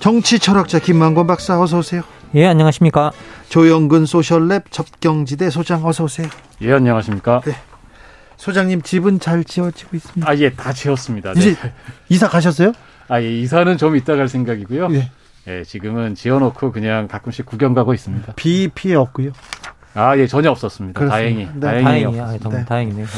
정치 0.00 0.38
철학자 0.38 0.78
김만권 0.78 1.26
박사 1.26 1.60
어서 1.60 1.78
오세요. 1.78 2.02
예, 2.34 2.46
안녕하십니까? 2.46 3.12
조영근 3.50 4.04
소셜랩 4.04 4.70
접경지대 4.70 5.50
소장 5.50 5.84
어서 5.84 6.04
오세요. 6.04 6.28
예, 6.62 6.72
안녕하십니까? 6.72 7.42
네. 7.44 7.54
소장님 8.36 8.82
집은 8.82 9.20
잘 9.20 9.44
지어지고 9.44 9.96
있습니다. 9.96 10.30
아, 10.30 10.36
예, 10.36 10.50
다 10.50 10.72
지었습니다. 10.72 11.34
네. 11.34 11.40
이제 11.40 11.56
이사 12.08 12.28
가셨어요? 12.28 12.72
아, 13.08 13.20
예, 13.20 13.30
이사는 13.40 13.76
좀 13.76 13.96
이따 13.96 14.16
갈 14.16 14.28
생각이고요. 14.28 14.88
예. 14.92 15.10
예, 15.48 15.62
지금은 15.64 16.14
지어놓고 16.14 16.72
그냥 16.72 17.08
가끔씩 17.08 17.46
구경 17.46 17.74
가고 17.74 17.94
있습니다. 17.94 18.32
비 18.36 18.68
피해 18.74 18.94
없고요. 18.96 19.30
아, 19.98 20.14
예, 20.18 20.26
전혀 20.26 20.50
없었습니다. 20.50 20.98
그렇습니다. 21.00 21.16
다행히. 21.16 21.48
네, 21.54 21.82
다행이네요. 21.82 22.22
아, 22.22 22.36
정말 22.38 22.60
네. 22.60 22.66
다행이네요. 22.66 23.06
네. 23.06 23.12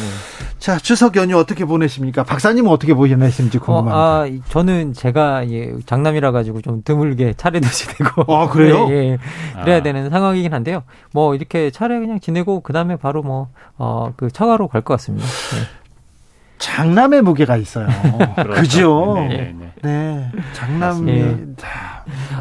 자, 0.61 0.78
추석 0.78 1.16
연휴 1.16 1.37
어떻게 1.37 1.64
보내십니까? 1.64 2.23
박사님은 2.23 2.70
어떻게 2.70 2.94
보내셨는지 2.94 3.58
궁금합니다. 3.58 3.97
어, 3.97 4.00
아, 4.26 4.28
저는 4.50 4.92
제가 4.92 5.50
예, 5.50 5.73
장남이라 5.87 6.30
가지고 6.30 6.61
좀 6.61 6.82
드물게 6.85 7.35
차례도 7.37 7.66
지내고. 7.68 8.32
아, 8.32 8.49
그래요? 8.49 8.87
예, 8.94 8.94
예. 8.94 9.18
그래야 9.61 9.78
아. 9.78 9.82
되는 9.82 10.08
상황이긴 10.08 10.54
한데요. 10.54 10.85
뭐 11.12 11.35
이렇게 11.35 11.73
차례 11.73 11.99
그냥 11.99 12.20
지내고 12.20 12.61
그다음에 12.61 12.94
바로 12.94 13.25
뭐 13.25 13.49
어, 13.76 14.12
그 14.16 14.30
처가로 14.30 14.68
갈 14.68 14.82
것 14.82 14.94
같습니다. 14.94 15.26
네. 15.26 15.77
장남의 16.58 17.22
무게가 17.22 17.56
있어요. 17.56 17.86
그죠? 18.54 19.14
네, 19.28 19.28
네, 19.28 19.54
네. 19.58 19.72
네. 19.82 20.30
장남이 20.52 21.12
네. 21.12 21.46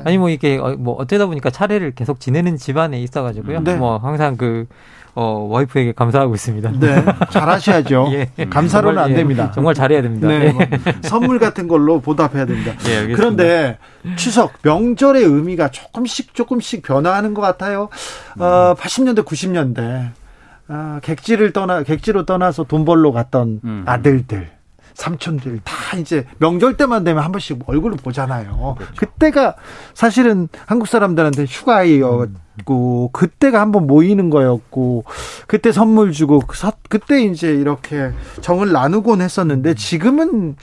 아니 0.04 0.18
뭐 0.18 0.30
이게 0.30 0.58
어, 0.58 0.76
뭐 0.78 0.96
어쩌다 0.96 1.26
보니까 1.26 1.50
차례를 1.50 1.92
계속 1.92 2.20
지내는 2.20 2.58
집안에 2.58 3.00
있어가지고요. 3.02 3.64
네. 3.64 3.76
뭐 3.76 3.98
항상 3.98 4.38
그 4.38 4.66
어, 5.20 5.48
와이프에게 5.50 5.94
감사하고 5.94 6.36
있습니다. 6.36 6.74
네. 6.80 7.04
잘하셔야죠. 7.32 8.10
예. 8.12 8.46
감사로는 8.46 8.98
정말, 8.98 9.04
안 9.04 9.12
예. 9.12 9.16
됩니다. 9.16 9.52
정말 9.52 9.74
잘해야 9.74 10.04
됩니다. 10.04 10.28
네. 10.28 10.52
뭐 10.52 10.64
선물 11.02 11.40
같은 11.40 11.68
걸로 11.68 12.00
보답해야 12.02 12.46
됩니다. 12.46 12.74
예, 12.88 13.08
그런데 13.08 13.80
추석, 14.16 14.54
명절의 14.62 15.24
의미가 15.24 15.70
조금씩 15.72 16.36
조금씩 16.36 16.84
변화하는 16.84 17.34
것 17.34 17.42
같아요. 17.42 17.90
어, 18.38 18.76
80년대, 18.78 19.26
90년대. 19.26 20.12
아, 20.68 21.00
객지를 21.02 21.54
떠나 21.54 21.84
객지로 21.84 22.26
떠나서 22.26 22.64
돈 22.64 22.86
벌러 22.86 23.12
갔던 23.12 23.62
음. 23.64 23.84
아들들 23.86 24.58
삼촌들 24.98 25.60
다 25.64 25.96
이제 25.98 26.26
명절 26.40 26.76
때만 26.76 27.04
되면 27.04 27.24
한 27.24 27.32
번씩 27.32 27.60
얼굴을 27.68 27.98
보잖아요. 27.98 28.76
그렇죠. 28.78 28.94
그때가 28.96 29.56
사실은 29.94 30.50
한국 30.66 30.88
사람들한테 30.88 31.46
휴가였고 31.46 32.26
음. 32.26 33.10
그때가 33.14 33.62
한번 33.62 33.86
모이는 33.86 34.32
거였고 34.32 35.06
그때 35.46 35.72
선물 35.72 36.12
주고 36.14 36.40
그 36.40 36.58
그때 36.90 37.22
이제 37.22 37.54
이렇게 37.54 38.12
정을 38.42 38.72
나누곤 38.72 39.22
했었는데 39.22 39.76
지금은 39.76 40.56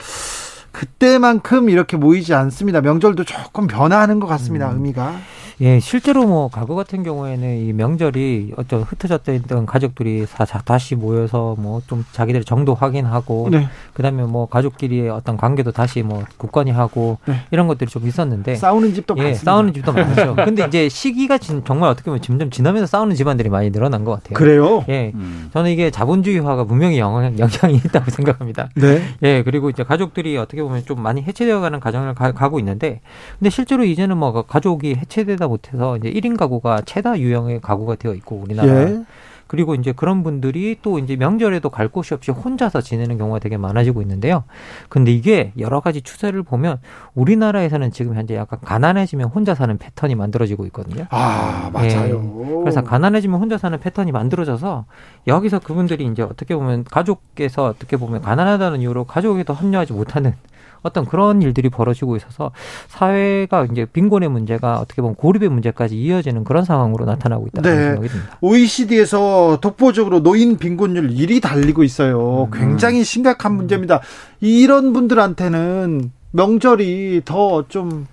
그때만큼 0.75 1.69
이렇게 1.69 1.95
모이지 1.95 2.33
않습니다. 2.33 2.81
명절도 2.81 3.23
조금 3.23 3.65
변화하는 3.67 4.19
것 4.19 4.27
같습니다. 4.27 4.69
음. 4.71 4.75
의미가. 4.75 5.15
예, 5.61 5.79
실제로 5.79 6.27
뭐 6.27 6.49
과거 6.51 6.75
같은 6.75 7.01
경우에는 7.03 7.65
이 7.65 7.71
명절이 7.71 8.55
어떤 8.57 8.81
흩어졌다 8.81 9.31
있던 9.31 9.65
가족들이 9.65 10.25
다, 10.29 10.43
다시 10.65 10.95
모여서 10.95 11.55
뭐 11.57 11.75
좀 11.87 12.03
자기들의 12.11 12.43
정도 12.45 12.73
확인하고 12.73 13.49
네. 13.51 13.69
그다음에 13.93 14.23
뭐 14.23 14.47
가족끼리의 14.47 15.09
어떤 15.09 15.37
관계도 15.37 15.71
다시 15.71 16.01
뭐 16.01 16.23
굳건히 16.37 16.71
하고 16.71 17.19
네. 17.25 17.35
이런 17.51 17.67
것들이 17.67 17.89
좀 17.89 18.05
있었는데 18.07 18.55
싸우는 18.55 18.93
집도 18.95 19.13
예, 19.19 19.23
많습니다. 19.23 19.51
싸우는 19.51 19.73
집도 19.73 19.93
많죠. 19.93 20.35
근데 20.35 20.65
이제 20.65 20.89
시기가 20.89 21.37
정말 21.37 21.89
어떻게 21.89 22.05
보면 22.05 22.21
점점 22.21 22.49
지나면서 22.49 22.87
싸우는 22.87 23.15
집안들이 23.15 23.47
많이 23.49 23.69
늘어난 23.71 24.03
것 24.03 24.11
같아요. 24.13 24.33
그래요? 24.33 24.83
예, 24.89 25.11
음. 25.13 25.49
저는 25.53 25.69
이게 25.71 25.91
자본주의화가 25.91 26.63
분명히 26.65 26.97
영향, 26.97 27.37
영향이 27.39 27.75
있다고 27.85 28.09
생각합니다. 28.11 28.69
네. 28.75 29.01
예, 29.21 29.43
그리고 29.43 29.69
이제 29.69 29.83
가족들이 29.83 30.35
어떻게 30.37 30.61
보면 30.67 30.85
좀 30.85 31.01
많이 31.01 31.21
해체되어가는 31.21 31.79
과정을 31.79 32.13
가, 32.13 32.49
고 32.49 32.59
있는데, 32.59 33.01
근데 33.39 33.49
실제로 33.49 33.83
이제는 33.83 34.17
뭐 34.17 34.43
가족이 34.43 34.95
해체되다 34.95 35.47
못해서 35.47 35.97
이제 35.97 36.11
1인 36.11 36.37
가구가 36.37 36.81
최다 36.85 37.19
유형의 37.19 37.61
가구가 37.61 37.95
되어 37.95 38.13
있고 38.13 38.35
우리나라. 38.35 38.81
예. 38.81 39.03
그리고 39.47 39.75
이제 39.75 39.91
그런 39.91 40.23
분들이 40.23 40.77
또 40.81 40.99
이제 40.99 41.15
명절에도 41.15 41.69
갈 41.69 41.87
곳이 41.87 42.13
없이 42.13 42.31
혼자서 42.31 42.81
지내는 42.81 43.17
경우가 43.17 43.39
되게 43.39 43.57
많아지고 43.57 44.01
있는데요. 44.01 44.43
근데 44.89 45.11
이게 45.11 45.51
여러 45.59 45.79
가지 45.79 46.01
추세를 46.01 46.43
보면 46.43 46.79
우리나라에서는 47.13 47.91
지금 47.91 48.15
현재 48.15 48.35
약간 48.35 48.59
가난해지면 48.61 49.27
혼자 49.29 49.53
사는 49.53 49.77
패턴이 49.77 50.15
만들어지고 50.15 50.65
있거든요. 50.67 51.05
아, 51.09 51.69
맞아요. 51.71 52.21
네. 52.21 52.55
그래서 52.61 52.83
가난해지면 52.83 53.39
혼자 53.39 53.57
사는 53.57 53.79
패턴이 53.79 54.11
만들어져서 54.11 54.85
여기서 55.27 55.59
그분들이 55.59 56.05
이제 56.05 56.23
어떻게 56.23 56.55
보면 56.55 56.83
가족께서 56.85 57.65
어떻게 57.65 57.97
보면 57.97 58.21
가난하다는 58.21 58.81
이유로 58.81 59.05
가족에도 59.05 59.53
합류하지 59.53 59.93
못하는 59.93 60.33
어떤 60.85 61.05
그런 61.05 61.41
일들이 61.41 61.69
벌어지고 61.69 62.15
있어서 62.15 62.51
사회가 62.87 63.65
이제 63.71 63.85
빈곤의 63.85 64.29
문제가 64.29 64.79
어떻게 64.79 65.01
보면 65.01 65.15
고립의 65.15 65.49
문제까지 65.49 65.99
이어지는 65.99 66.43
그런 66.43 66.63
상황으로 66.63 67.05
나타나고 67.05 67.47
있다는 67.47 67.69
네. 67.69 67.83
생각이 67.85 68.07
듭니다. 68.07 68.37
OECD에서 68.41 69.34
독보적으로 69.61 70.21
노인 70.21 70.57
빈곤율 70.57 71.09
1위 71.09 71.41
달리고 71.41 71.83
있어요. 71.83 72.49
음. 72.51 72.57
굉장히 72.57 73.03
심각한 73.03 73.55
문제입니다. 73.55 74.01
이런 74.41 74.93
분들한테는 74.93 76.11
명절이 76.31 77.21
더좀 77.25 78.07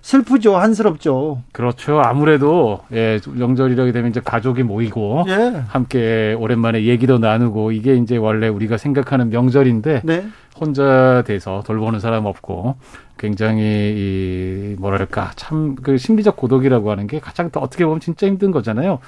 슬프죠, 0.00 0.56
한스럽죠. 0.56 1.42
그렇죠. 1.52 2.00
아무래도 2.00 2.80
예, 2.92 3.20
명절이라게 3.26 3.92
되면 3.92 4.10
이제 4.10 4.20
가족이 4.24 4.62
모이고 4.62 5.26
예. 5.28 5.62
함께 5.68 6.34
오랜만에 6.38 6.84
얘기도 6.84 7.18
나누고 7.18 7.72
이게 7.72 7.94
이제 7.96 8.16
원래 8.16 8.48
우리가 8.48 8.78
생각하는 8.78 9.28
명절인데 9.28 10.02
네. 10.04 10.26
혼자 10.60 11.22
돼서 11.26 11.62
돌보는 11.66 12.00
사람 12.00 12.26
없고 12.26 12.76
굉장히 13.18 13.62
이 13.62 14.76
뭐랄까 14.78 15.32
참 15.36 15.76
그 15.82 15.96
심리적 15.98 16.36
고독이라고 16.36 16.90
하는 16.90 17.06
게 17.06 17.18
가장 17.20 17.50
더 17.50 17.60
어떻게 17.60 17.84
보면 17.84 18.00
진짜 18.00 18.26
힘든 18.26 18.50
거잖아요. 18.50 18.98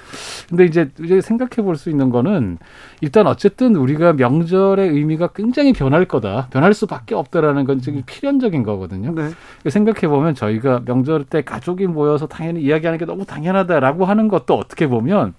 근데 0.49 0.65
이제 0.65 0.89
이제 1.03 1.21
생각해 1.21 1.63
볼 1.65 1.75
수 1.75 1.89
있는 1.89 2.09
거는 2.09 2.57
일단 3.01 3.25
어쨌든 3.27 3.75
우리가 3.75 4.13
명절의 4.13 4.89
의미가 4.89 5.29
굉장히 5.29 5.73
변할 5.73 6.05
거다. 6.05 6.47
변할 6.51 6.73
수밖에 6.73 7.15
없다라는 7.15 7.65
건 7.65 7.79
지금 7.81 8.03
필연적인 8.05 8.63
거거든요. 8.63 9.13
네. 9.15 9.29
생각해 9.69 10.07
보면 10.07 10.35
저희가 10.35 10.81
명절 10.85 11.23
때 11.25 11.41
가족이 11.43 11.87
모여서 11.87 12.27
당연히 12.27 12.61
이야기하는 12.61 12.99
게 12.99 13.05
너무 13.05 13.25
당연하다라고 13.25 14.05
하는 14.05 14.27
것도 14.27 14.55
어떻게 14.55 14.87
보면 14.87 15.33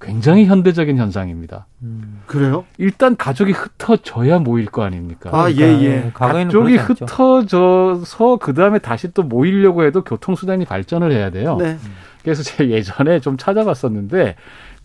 굉장히 0.00 0.44
현대적인 0.46 0.98
현상입니다. 0.98 1.66
음. 1.82 2.22
그래요? 2.26 2.64
일단 2.78 3.16
가족이 3.16 3.52
흩어져야 3.52 4.38
모일 4.38 4.66
거 4.66 4.82
아닙니까? 4.82 5.30
아, 5.32 5.50
예, 5.50 5.56
예. 5.60 6.10
가족이 6.14 6.76
흩어져서 6.76 8.36
그 8.40 8.54
다음에 8.54 8.78
다시 8.78 9.12
또 9.12 9.22
모이려고 9.22 9.84
해도 9.84 10.02
교통수단이 10.02 10.64
발전을 10.64 11.12
해야 11.12 11.30
돼요. 11.30 11.56
네. 11.56 11.78
그래서 12.22 12.42
제가 12.42 12.68
예전에 12.70 13.20
좀 13.20 13.36
찾아봤었는데 13.36 14.36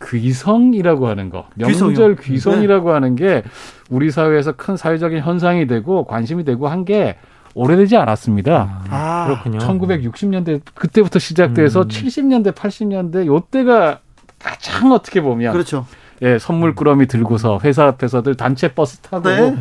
귀성이라고 0.04 1.08
하는 1.08 1.30
거, 1.30 1.48
명절 1.56 2.16
귀성. 2.18 2.62
이라고 2.64 2.90
네. 2.90 2.94
하는 2.94 3.16
게 3.16 3.44
우리 3.90 4.12
사회에서 4.12 4.54
큰 4.54 4.76
사회적인 4.78 5.20
현상이 5.20 5.68
되고 5.68 6.06
관심이 6.06 6.44
되고 6.44 6.68
한 6.68 6.86
게 6.86 7.18
오래되지 7.54 7.98
않았습니다. 7.98 8.84
아, 8.90 9.26
그렇군요. 9.28 9.60
1960년대 9.60 10.62
그때부터 10.74 11.20
시작돼서 11.20 11.82
음. 11.82 11.88
70년대, 11.90 12.54
80년대 12.54 13.26
요때가 13.26 14.00
가장 14.44 14.92
어떻게 14.92 15.22
보면 15.22 15.54
그렇죠. 15.54 15.86
예, 16.22 16.38
선물 16.38 16.76
꾸러미 16.76 17.08
들고서 17.08 17.60
회사 17.64 17.86
앞에서들 17.88 18.36
단체 18.36 18.74
버스 18.74 19.00
타고 19.00 19.30
네. 19.30 19.56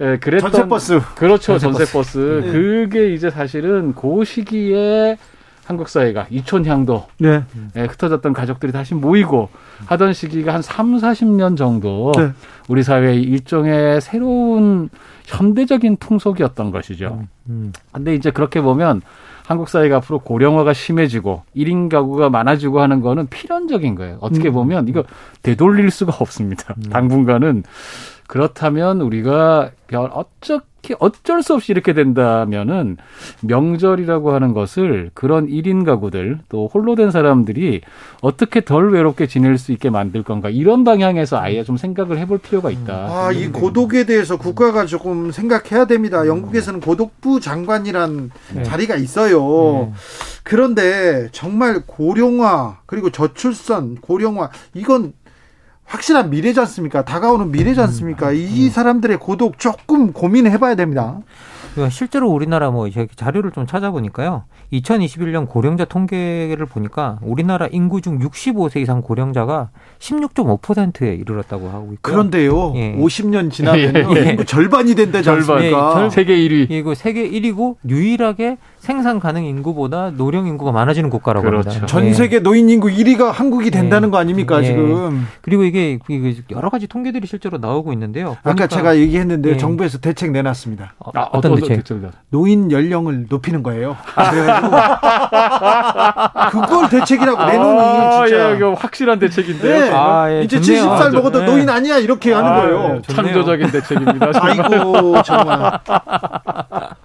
예, 0.00 0.18
그랬던 0.18 0.50
전세 0.50 0.68
버스. 0.68 1.00
그렇죠. 1.14 1.58
전세 1.58 1.84
버스. 1.84 2.42
네. 2.44 2.52
그게 2.52 3.12
이제 3.12 3.30
사실은 3.30 3.94
그 3.94 4.24
시기에 4.24 5.16
한국 5.64 5.88
사회가 5.88 6.26
이촌향도 6.30 7.06
네. 7.18 7.42
예, 7.76 7.80
흩어졌던 7.82 8.32
가족들이 8.32 8.72
다시 8.72 8.94
모이고 8.94 9.48
하던 9.86 10.12
시기가 10.12 10.52
한 10.54 10.62
3, 10.62 10.96
40년 10.96 11.56
정도 11.56 12.12
네. 12.16 12.32
우리 12.68 12.82
사회의 12.82 13.22
일종의 13.22 14.00
새로운 14.00 14.90
현대적인 15.24 15.96
풍속이었던 15.96 16.70
것이죠. 16.70 17.18
음. 17.20 17.28
음. 17.48 17.72
근데 17.92 18.14
이제 18.14 18.30
그렇게 18.30 18.60
보면 18.60 19.00
한국 19.46 19.68
사회가 19.68 19.96
앞으로 19.96 20.20
고령화가 20.20 20.72
심해지고 20.72 21.42
1인 21.54 21.90
가구가 21.90 22.30
많아지고 22.30 22.80
하는 22.80 23.00
거는 23.00 23.26
필연적인 23.28 23.94
거예요. 23.94 24.18
어떻게 24.20 24.48
음. 24.48 24.54
보면 24.54 24.88
이거 24.88 25.04
되돌릴 25.42 25.90
수가 25.90 26.16
없습니다. 26.18 26.74
음. 26.78 26.90
당분간은 26.90 27.64
그렇다면 28.26 29.00
우리가 29.00 29.70
어떻게 29.92 30.94
어쩔 30.98 31.42
수 31.42 31.54
없이 31.54 31.72
이렇게 31.72 31.92
된다면은 31.94 32.96
명절이라고 33.42 34.32
하는 34.32 34.52
것을 34.52 35.10
그런 35.14 35.46
1인 35.46 35.84
가구들 35.84 36.40
또 36.48 36.68
홀로 36.72 36.94
된 36.94 37.10
사람들이 37.10 37.80
어떻게 38.20 38.62
덜 38.62 38.92
외롭게 38.92 39.26
지낼 39.26 39.56
수 39.56 39.72
있게 39.72 39.88
만들 39.88 40.22
건가 40.22 40.50
이런 40.50 40.84
방향에서 40.84 41.38
아예 41.38 41.64
좀 41.64 41.76
생각을 41.76 42.18
해볼 42.18 42.38
필요가 42.38 42.70
있다. 42.70 42.94
아, 42.94 43.32
이 43.32 43.48
고독에 43.48 44.04
대해서 44.04 44.36
국가가 44.36 44.84
조금 44.84 45.30
생각해야 45.30 45.86
됩니다. 45.86 46.26
영국에서는 46.26 46.80
고독부 46.80 47.40
장관이란 47.40 48.30
네. 48.54 48.62
자리가 48.62 48.96
있어요. 48.96 49.88
네. 49.90 49.92
그런데 50.42 51.28
정말 51.32 51.82
고령화 51.86 52.80
그리고 52.84 53.10
저출산 53.10 53.96
고령화 54.00 54.50
이건 54.74 55.14
확실한 55.86 56.30
미래지 56.30 56.60
않습니까? 56.60 57.04
다가오는 57.04 57.50
미래지 57.50 57.80
않습니까? 57.80 58.30
음, 58.30 58.34
이 58.34 58.66
음. 58.66 58.70
사람들의 58.70 59.18
고독 59.18 59.58
조금 59.58 60.12
고민해 60.12 60.58
봐야 60.58 60.74
됩니다. 60.74 61.18
그러니까 61.74 61.90
실제로 61.90 62.30
우리나라 62.30 62.70
뭐 62.70 62.88
자료를 63.16 63.50
좀 63.50 63.66
찾아보니까요. 63.66 64.44
2021년 64.72 65.48
고령자 65.48 65.84
통계를 65.84 66.66
보니까 66.66 67.18
우리나라 67.20 67.66
인구 67.66 68.00
중 68.00 68.18
65세 68.20 68.76
이상 68.80 69.02
고령자가 69.02 69.70
16.5%에 69.98 71.14
이르렀다고 71.14 71.68
하고 71.68 71.92
있고요. 71.94 71.98
그런데요. 72.00 72.72
예. 72.76 72.96
50년 72.96 73.50
지나면 73.50 73.94
예, 73.96 74.06
예. 74.16 74.30
인구 74.30 74.44
절반이 74.44 74.94
된다지 74.94 75.28
않습니까? 75.28 76.04
예, 76.04 76.10
세계 76.10 76.36
1위. 76.36 76.70
이거 76.70 76.94
세계 76.94 77.28
1위고 77.28 77.76
유일하게 77.88 78.58
생산 78.84 79.18
가능 79.18 79.44
인구보다 79.46 80.10
노령 80.10 80.46
인구가 80.46 80.70
많아지는 80.70 81.08
국가라고 81.08 81.46
그렇죠. 81.46 81.70
합니다. 81.70 81.86
전 81.86 82.12
세계 82.12 82.40
노인 82.40 82.68
인구 82.68 82.88
1위가 82.88 83.32
한국이 83.32 83.70
된다는 83.70 84.10
거 84.10 84.18
아닙니까, 84.18 84.60
지금? 84.60 85.26
그리고 85.40 85.64
이게 85.64 85.98
여러 86.50 86.68
가지 86.68 86.86
통계들이 86.86 87.26
실제로 87.26 87.56
나오고 87.56 87.94
있는데요. 87.94 88.36
아까 88.42 88.66
제가 88.66 88.98
얘기했는데 88.98 89.56
정부에서 89.56 89.96
대책 89.98 90.32
내놨습니다. 90.32 90.96
어, 90.98 91.10
아, 91.14 91.30
어떤 91.32 91.54
대책? 91.54 91.82
노인 92.28 92.70
연령을 92.70 93.24
높이는 93.30 93.62
거예요. 93.62 93.96
그걸 96.50 96.90
대책이라고 96.90 97.42
내놓으니 97.42 97.80
아, 97.80 98.26
진짜 98.26 98.58
예, 98.58 98.62
확실한 98.76 99.18
대책인데요. 99.18 99.80
네. 99.80 99.90
아, 99.94 100.30
예, 100.30 100.42
이제 100.42 100.60
좋네요. 100.60 100.90
70살 100.90 101.14
먹어도 101.14 101.40
네. 101.40 101.46
노인 101.46 101.70
아니야 101.70 101.96
이렇게 101.96 102.34
하는 102.34 102.52
아, 102.52 102.56
거예요. 102.60 102.96
예, 102.96 103.14
창조적인 103.14 103.70
대책입니다. 103.70 104.30
아이고 104.34 105.22
정말. 105.22 105.80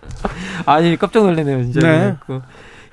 아니 0.66 0.98
깜짝 0.98 1.24
놀랐네요 1.24 1.64
진짜. 1.64 1.80
네. 1.82 2.16
그, 2.26 2.42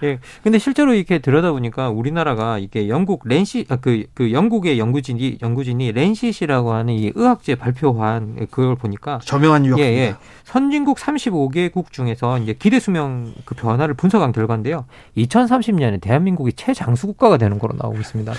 예. 0.03 0.19
근데 0.43 0.59
실제로 0.59 0.95
이렇게 0.95 1.19
들여다보니까 1.19 1.91
우리나라가 1.91 2.59
이게 2.59 2.89
영국 2.89 3.23
렌시, 3.25 3.67
아, 3.69 3.77
그, 3.77 4.05
그 4.15 4.33
영국의 4.33 4.79
연구진이, 4.79 5.39
연구진이 5.43 5.93
렌시시라고 5.93 6.73
하는 6.73 6.95
이 6.95 7.13
의학제 7.15 7.55
발표한 7.55 8.47
그걸 8.51 8.77
보니까. 8.77 9.21
저명한 9.25 9.67
유학. 9.67 9.81
예, 9.81 9.85
예. 9.85 10.15
선진국 10.45 10.99
35개국 10.99 11.91
중에서 11.91 12.39
이제 12.39 12.55
기대 12.57 12.79
수명 12.79 13.35
그 13.45 13.55
변화를 13.55 13.95
분석한 13.95 14.33
결과인데요. 14.33 14.85
2030년에 15.17 16.01
대한민국이 16.01 16.53
최장수 16.53 17.09
국가가 17.09 17.37
되는 17.37 17.59
거로 17.59 17.75
나오고 17.77 17.99
있습니다. 17.99 18.33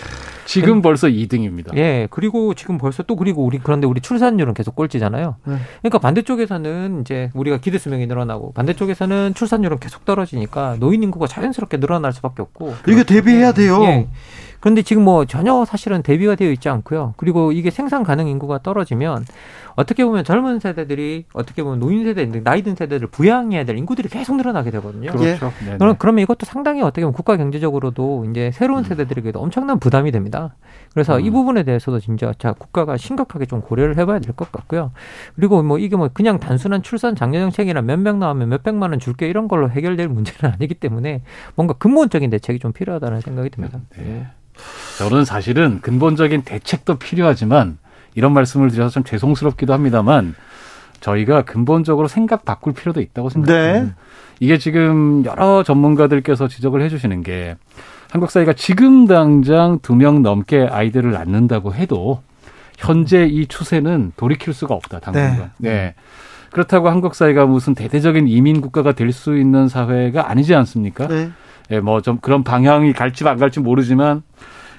지금 0.46 0.82
벌써 0.82 1.08
2등입니다. 1.08 1.76
예. 1.76 2.08
그리고 2.10 2.54
지금 2.54 2.78
벌써 2.78 3.04
또 3.04 3.18
그리고 3.18 3.44
우리 3.44 3.60
그런데 3.60 3.86
우리 3.86 4.00
출산율은 4.00 4.54
계속 4.54 4.76
꼴찌잖아요. 4.76 5.36
네. 5.46 5.58
그러니까 5.82 6.00
반대쪽에서는 6.00 7.02
이제 7.02 7.30
우리가 7.34 7.58
기대 7.58 7.78
수명이 7.78 8.08
늘어나고 8.08 8.54
반대쪽에서는 8.54 9.34
출산율은 9.34 9.80
계속 9.80 10.06
떨어지니까 10.06 10.78
노인 10.80 11.04
인구가 11.04 11.28
자연 11.28 11.47
스럽게 11.54 11.78
늘어날 11.78 12.14
수밖에 12.14 12.42
없고. 12.42 12.76
이게 12.88 13.04
대비해야 13.04 13.52
돼요. 13.54 13.84
예. 13.84 14.08
그런데 14.60 14.82
지금 14.82 15.04
뭐 15.04 15.26
전혀 15.26 15.64
사실은 15.66 16.02
대비가 16.02 16.36
되어 16.36 16.52
있지 16.52 16.68
않고요. 16.70 17.14
그리고 17.18 17.52
이게 17.52 17.70
생산 17.70 18.04
가능 18.04 18.28
인구가 18.28 18.60
떨어지면 18.60 19.26
어떻게 19.76 20.04
보면 20.04 20.24
젊은 20.24 20.60
세대들이 20.60 21.26
어떻게 21.34 21.62
보면 21.62 21.80
노인 21.80 22.04
세대, 22.04 22.26
나이 22.42 22.64
든 22.64 22.76
세대를 22.76 23.08
부양해야 23.10 23.64
될 23.66 23.78
인구들이 23.78 24.10
계속 24.10 24.36
늘어나게 24.36 24.72
되거든요. 24.72 25.12
그렇죠. 25.12 25.52
예. 25.70 25.78
그럼 25.78 25.96
그러면 26.00 26.24
이것도 26.24 26.46
상당히 26.48 26.82
어떻게 26.82 27.02
보면 27.02 27.14
국가 27.14 27.38
경제적으로도 27.38 28.26
이제 28.32 28.50
새로운 28.54 28.80
음. 28.80 28.84
세대들에게도 28.86 29.40
엄청난 29.40 29.80
부담이 29.80 30.12
됩니다. 30.12 30.56
그래서 30.94 31.18
음. 31.18 31.26
이 31.26 31.30
부분에 31.30 31.62
대해서도 31.64 32.00
진짜 32.00 32.34
자 32.40 32.54
국가가 32.54 32.98
심각하게 32.98 33.46
좀 33.46 33.62
고려를 33.62 33.98
해봐야 33.98 34.18
될 34.20 34.34
것 34.36 34.52
같고요. 34.52 34.92
그리고 35.36 35.62
뭐 35.64 35.78
이게 35.78 35.96
뭐 35.96 36.10
그냥 36.14 36.40
단순한 36.40 36.82
출산 36.84 37.16
장려 37.16 37.40
정책이나 37.40 37.82
몇 37.82 37.98
명 38.00 38.20
나오면 38.20 38.50
몇 38.50 38.64
백만 38.64 38.92
원 38.92 39.00
줄게 39.00 39.28
이런 39.28 39.48
걸로 39.48 39.70
해결될 39.70 40.08
문제는 40.08 40.54
아니기 40.56 40.74
때문에 40.76 41.22
뭔가 41.56 41.74
근본적인 41.76 42.30
대책이 42.32 42.60
좀 42.60 42.72
필요하다는 42.74 43.22
생각이 43.22 43.50
듭니다. 43.52 43.80
네. 43.98 44.28
저는 44.98 45.26
사실은 45.26 45.80
근본적인 45.82 46.44
대책도 46.44 46.96
필요하지만 46.96 47.78
이런 48.16 48.34
말씀을 48.34 48.70
드려서 48.72 48.90
좀 48.92 49.04
죄송스럽기도 49.04 49.74
합니다만 49.74 50.36
저희가 51.02 51.44
근본적으로 51.44 52.08
생각 52.08 52.46
바꿀 52.46 52.74
필요도 52.74 53.02
있다고 53.02 53.30
생각합니다. 53.30 53.82
네. 53.86 53.92
이게 54.40 54.58
지금 54.58 55.24
여러 55.26 55.64
전문가들께서 55.64 56.48
지적을 56.48 56.82
해주시는 56.82 57.22
게 57.24 57.56
한국 58.12 58.32
사회가 58.32 58.54
지금 58.54 59.06
당장 59.08 59.80
두 59.82 59.94
명 59.96 60.22
넘게 60.24 60.68
아이들을 60.72 61.12
낳는다고 61.12 61.74
해도 61.76 62.22
현재 62.78 63.26
이 63.26 63.46
추세는 63.48 64.14
돌이킬 64.18 64.54
수가 64.54 64.74
없다 64.76 65.00
당분간. 65.00 65.52
네. 65.58 65.70
네. 65.70 65.96
그렇다고 66.52 66.90
한국 66.90 67.14
사회가 67.14 67.46
무슨 67.46 67.76
대대적인 67.76 68.28
이민 68.28 68.62
국가가 68.62 68.94
될 68.94 69.12
수 69.12 69.38
있는 69.38 69.68
사회가 69.68 70.30
아니지 70.32 70.56
않습니까? 70.56 71.08
네. 71.08 71.30
예, 71.72 71.80
뭐 71.80 72.02
좀 72.02 72.18
그런 72.20 72.44
방향이 72.44 72.94
갈지 72.94 73.28
안 73.28 73.38
갈지 73.38 73.60
모르지만 73.60 74.24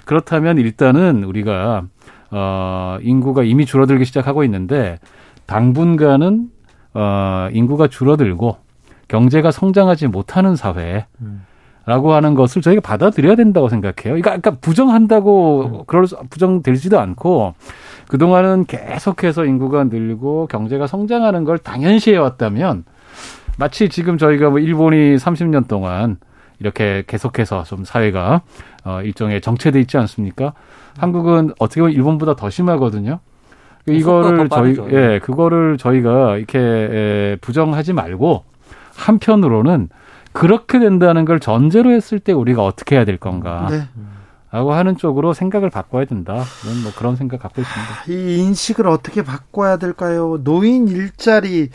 그렇다면 0.04 0.58
일단은 0.58 1.24
우리가 1.24 1.82
어 2.30 2.98
인구가 3.02 3.42
이미 3.42 3.66
줄어들기 3.66 4.04
시작하고 4.04 4.44
있는데 4.44 4.98
당분간은 5.46 6.48
어 6.94 7.48
인구가 7.52 7.88
줄어들고 7.88 8.56
경제가 9.08 9.50
성장하지 9.50 10.08
못하는 10.08 10.56
사회. 10.56 11.06
라고 11.86 12.12
하는 12.12 12.34
것을 12.34 12.60
저희가 12.60 12.82
받아들여야 12.82 13.34
된다고 13.34 13.70
생각해요. 13.70 13.94
그러니까, 14.12 14.36
그러니까 14.36 14.50
부정한다고 14.60 15.84
그럴 15.86 16.04
부정되지도 16.28 17.00
않고 17.00 17.54
그동안은 18.08 18.66
계속해서 18.66 19.46
인구가 19.46 19.84
늘고 19.84 20.48
경제가 20.48 20.86
성장하는 20.86 21.44
걸 21.44 21.56
당연시해 21.56 22.18
왔다면 22.18 22.84
마치 23.56 23.88
지금 23.88 24.18
저희가 24.18 24.50
뭐 24.50 24.58
일본이 24.58 25.16
30년 25.16 25.66
동안 25.66 26.18
이렇게 26.60 27.04
계속해서 27.06 27.64
좀 27.64 27.84
사회가 27.84 28.42
어 28.84 29.00
일종의 29.02 29.40
정체돼 29.40 29.80
있지 29.80 29.96
않습니까? 29.98 30.52
한국은 30.98 31.52
어떻게 31.58 31.80
보면 31.80 31.94
일본보다 31.94 32.36
더 32.36 32.50
심하거든요. 32.50 33.20
이거를 33.86 34.48
저희 34.48 34.76
예, 34.92 35.20
그거를 35.22 35.78
저희가 35.78 36.36
이렇게 36.36 36.58
예, 36.58 37.38
부정하지 37.40 37.92
말고 37.92 38.44
한편으로는 38.96 39.88
그렇게 40.32 40.78
된다는 40.78 41.24
걸 41.24 41.40
전제로 41.40 41.90
했을 41.90 42.18
때 42.18 42.32
우리가 42.32 42.64
어떻게 42.64 42.96
해야 42.96 43.04
될 43.04 43.16
건가. 43.16 43.68
네. 43.70 43.82
라고 44.50 44.72
하는 44.72 44.96
쪽으로 44.96 45.34
생각을 45.34 45.68
바꿔야 45.68 46.06
된다. 46.06 46.42
저는 46.62 46.82
뭐 46.82 46.92
그런 46.96 47.16
생각 47.16 47.40
갖고 47.40 47.60
있습니다. 47.60 48.04
이 48.08 48.38
인식을 48.38 48.86
어떻게 48.86 49.22
바꿔야 49.22 49.76
될까요? 49.76 50.38
노인 50.42 50.88
일자리 50.88 51.68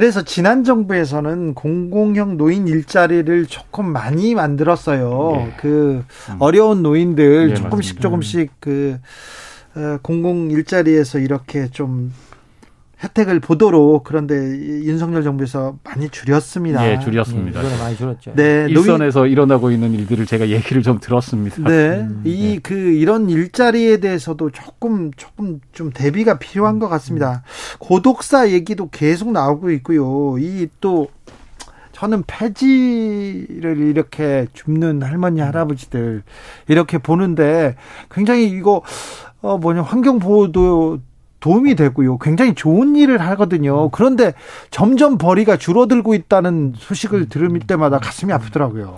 그래서 0.00 0.22
지난 0.22 0.64
정부에서는 0.64 1.52
공공형 1.52 2.38
노인 2.38 2.66
일자리를 2.66 3.44
조금 3.44 3.84
많이 3.84 4.34
만들었어요. 4.34 5.34
예. 5.36 5.54
그 5.58 6.02
음. 6.30 6.36
어려운 6.38 6.82
노인들 6.82 7.50
예, 7.50 7.54
조금씩 7.54 7.96
맞습니다. 7.96 8.00
조금씩 8.00 8.50
그 8.60 8.98
어, 9.74 9.98
공공 10.00 10.50
일자리에서 10.52 11.18
이렇게 11.18 11.68
좀 11.68 12.14
혜택을 13.02 13.40
보도록 13.40 14.04
그런데 14.04 14.34
윤석열 14.34 15.22
정부에서 15.22 15.76
많이 15.84 16.08
줄였습니다. 16.08 16.90
예, 16.90 16.98
줄였습니다. 16.98 17.62
네, 17.62 17.78
많이 17.78 17.96
줄였죠. 17.96 18.32
네, 18.34 18.66
일선에서 18.68 19.20
노인... 19.20 19.32
일어나고 19.32 19.70
있는 19.70 19.92
일들을 19.92 20.26
제가 20.26 20.48
얘기를 20.48 20.82
좀 20.82 20.98
들었습니다. 21.00 21.56
네, 21.68 22.00
음, 22.00 22.22
이그 22.24 22.74
네. 22.74 22.94
이런 22.94 23.30
일자리에 23.30 23.98
대해서도 23.98 24.50
조금 24.50 25.10
조금 25.16 25.60
좀 25.72 25.90
대비가 25.90 26.38
필요한 26.38 26.78
것 26.78 26.88
같습니다. 26.88 27.42
고독사 27.78 28.50
얘기도 28.50 28.88
계속 28.90 29.32
나오고 29.32 29.70
있고요. 29.70 30.36
이 30.38 30.68
또 30.80 31.08
저는 31.92 32.24
폐지를 32.26 33.78
이렇게 33.78 34.46
줍는 34.54 35.02
할머니 35.02 35.40
할아버지들 35.40 36.22
이렇게 36.68 36.98
보는데 36.98 37.76
굉장히 38.10 38.48
이거 38.48 38.82
어 39.42 39.58
뭐냐 39.58 39.82
환경 39.82 40.18
보호도 40.18 41.00
도움이 41.40 41.74
되고요. 41.74 42.18
굉장히 42.18 42.54
좋은 42.54 42.96
일을 42.96 43.20
하거든요. 43.20 43.88
그런데 43.90 44.34
점점 44.70 45.18
벌이가 45.18 45.56
줄어들고 45.56 46.14
있다는 46.14 46.74
소식을 46.76 47.28
들을 47.28 47.58
때마다 47.60 47.98
가슴이 47.98 48.32
아프더라고요. 48.32 48.96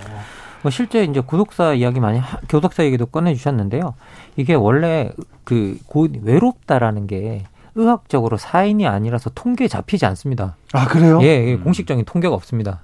뭐 0.63 0.71
실제 0.71 1.05
이제 1.05 1.21
구독사 1.21 1.75
이야기 1.75 2.01
많이 2.01 2.21
교독사 2.49 2.85
얘기도 2.85 3.07
꺼내 3.07 3.35
주셨는데요. 3.35 3.95
이게 4.37 4.55
원래 4.55 5.11
그 5.45 5.79
외롭다라는 6.23 7.07
게 7.07 7.45
의학적으로 7.75 8.37
사인이 8.37 8.87
아니라서 8.87 9.31
통계에 9.31 9.67
잡히지 9.67 10.07
않습니다. 10.07 10.57
아 10.73 10.87
그래요? 10.87 11.21
예, 11.23 11.27
예 11.27 11.57
공식적인 11.57 12.05
통계가 12.05 12.35
없습니다. 12.35 12.81